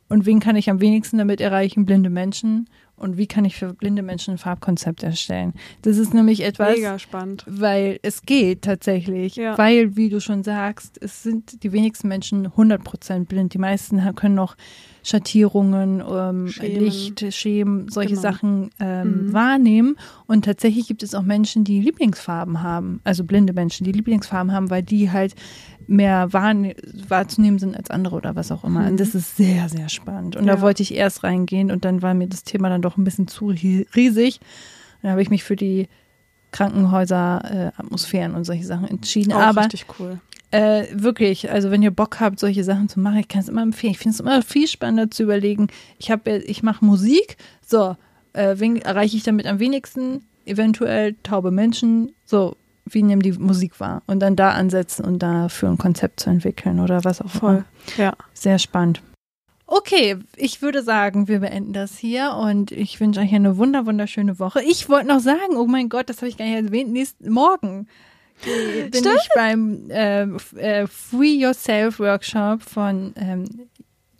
[0.09, 1.87] und wen kann ich am wenigsten damit erreichen?
[1.87, 2.69] Blinde Menschen.
[3.03, 5.55] Und wie kann ich für blinde Menschen ein Farbkonzept erstellen?
[5.83, 7.45] Das ist nämlich etwas, Mega spannend.
[7.49, 9.35] weil es geht tatsächlich.
[9.35, 9.59] Ja.
[9.59, 13.55] Weil, wie du schon sagst, es sind die wenigsten Menschen 100% blind.
[13.55, 14.57] Die meisten können noch
[15.05, 16.81] Schattierungen, ähm, Schemen.
[16.85, 18.21] Licht, Schemen, solche Genau.
[18.23, 19.33] Sachen ähm, Mhm.
[19.33, 19.97] wahrnehmen.
[20.27, 23.01] Und tatsächlich gibt es auch Menschen, die Lieblingsfarben haben.
[23.05, 25.35] Also blinde Menschen, die Lieblingsfarben haben, weil die halt
[25.89, 26.75] mehr wahrne
[27.09, 28.81] wahrzunehmen sind als andere oder was auch immer.
[28.83, 28.87] Mhm.
[28.89, 30.37] Und das ist sehr, sehr spannend.
[30.37, 30.55] Und Ja.
[30.57, 33.27] da wollte ich erst reingehen und dann war mir das Thema dann doch ein bisschen
[33.29, 34.41] zu ri- riesig.
[35.03, 35.89] Dann habe ich mich für die
[36.53, 39.33] Krankenhäuser, äh, Atmosphären und solche Sachen entschieden.
[39.33, 40.21] Auch Aber richtig cool.
[40.53, 43.63] Äh, wirklich, also wenn ihr Bock habt, solche Sachen zu machen, ich kann es immer
[43.63, 43.93] empfehlen.
[43.93, 45.69] Ich finde es immer viel spannender zu überlegen.
[45.99, 47.37] Ich habe, ich mache Musik,
[47.67, 47.97] so,
[48.35, 50.25] äh, wen erreiche ich damit am wenigsten?
[50.45, 54.03] Eventuell taube Menschen, so, wie nehmen die Musik wahr?
[54.07, 57.55] Und dann da ansetzen und dafür ein Konzept zu entwickeln oder was auch Voll.
[57.55, 57.65] immer.
[57.97, 58.13] Ja.
[58.35, 59.03] Sehr spannend.
[59.67, 64.39] Okay, ich würde sagen, wir beenden das hier und ich wünsche euch eine wunder wunderschöne
[64.39, 64.61] Woche.
[64.63, 67.87] Ich wollte noch sagen, oh mein Gott, das habe ich gar nicht erwähnt, nächsten Morgen
[68.43, 69.17] bin Stimmt.
[69.23, 70.23] ich beim äh,
[70.57, 73.45] äh, Free Yourself Workshop von ähm,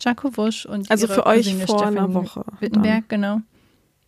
[0.01, 3.41] Jaco Wusch und Also für euch Cousine vor Stefanie einer Woche Wittenberg, genau.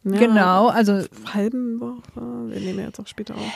[0.04, 1.04] Ja, Genau, also
[1.34, 2.02] Halben Woche.
[2.16, 3.42] Wir nehmen ja jetzt auch später auf.
[3.42, 3.52] ja,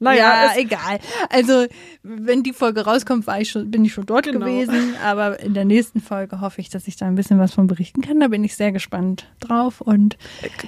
[0.00, 0.98] Naja, es, egal.
[1.30, 1.66] Also,
[2.02, 4.40] wenn die Folge rauskommt, war ich schon, bin ich schon dort Genau.
[4.40, 4.96] gewesen.
[5.04, 8.00] Aber in der nächsten Folge hoffe ich, dass ich da ein bisschen was von berichten
[8.00, 8.18] kann.
[8.18, 9.80] Da bin ich sehr gespannt drauf.
[9.80, 10.16] Und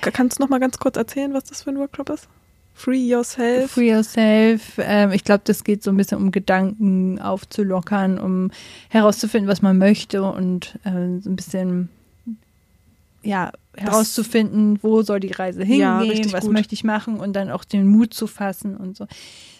[0.01, 2.29] kannst du noch mal ganz kurz erzählen, was das für ein Workshop ist?
[2.75, 3.71] Free Yourself.
[3.71, 4.73] Free Yourself.
[4.79, 8.51] Ähm, ich glaube, das geht so ein bisschen um Gedanken aufzulockern, um
[8.89, 11.89] herauszufinden, was man möchte und äh, so ein bisschen
[13.23, 16.53] ja, herauszufinden, wo soll die Reise hingehen, Ja, was gut.
[16.53, 19.07] möchte ich machen und dann auch den Mut zu fassen und so.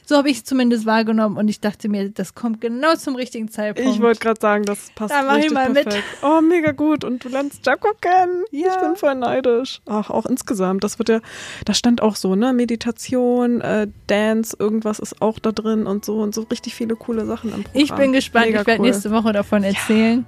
[0.07, 3.49] So habe ich es zumindest wahrgenommen und ich dachte mir, das kommt genau zum richtigen
[3.49, 3.91] Zeitpunkt.
[3.91, 5.85] Ich wollte gerade sagen, das passt Da mach ich mal mit.
[5.85, 6.05] perfekt.
[6.23, 7.05] Oh, mega gut.
[7.05, 8.45] Und du lernst Jaco kennen.
[8.51, 8.69] Ja.
[8.75, 9.81] Ich bin voll neidisch.
[9.87, 10.85] Ach, auch insgesamt.
[10.85, 11.21] Das wird ja,
[11.65, 12.53] da stand auch so, ne?
[12.53, 17.25] Meditation, äh, Dance, irgendwas ist auch da drin und so und so richtig viele coole
[17.25, 17.83] Sachen im Programm.
[17.83, 18.87] ich bin gespannt, Mega ich werde cool.
[18.89, 20.27] nächste Woche davon erzählen.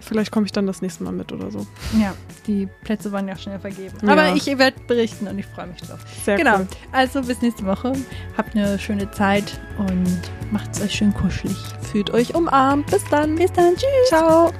[0.00, 1.66] Vielleicht komme ich dann das nächste Mal mit oder so.
[2.00, 2.14] Ja,
[2.46, 3.96] die Plätze waren ja schnell vergeben.
[4.02, 4.12] Ja.
[4.12, 6.00] Aber ich werde berichten und ich freue mich drauf.
[6.24, 6.58] Sehr genau.
[6.58, 6.66] cool.
[6.92, 7.92] Also bis nächste Woche.
[8.36, 10.20] Habt eine schöne Zeit und
[10.50, 11.56] macht's euch schön kuschelig.
[11.92, 12.90] Fühlt euch umarmt.
[12.90, 13.36] Bis dann.
[13.36, 13.74] Bis dann.
[13.74, 14.08] Tschüss.
[14.08, 14.52] Ciao.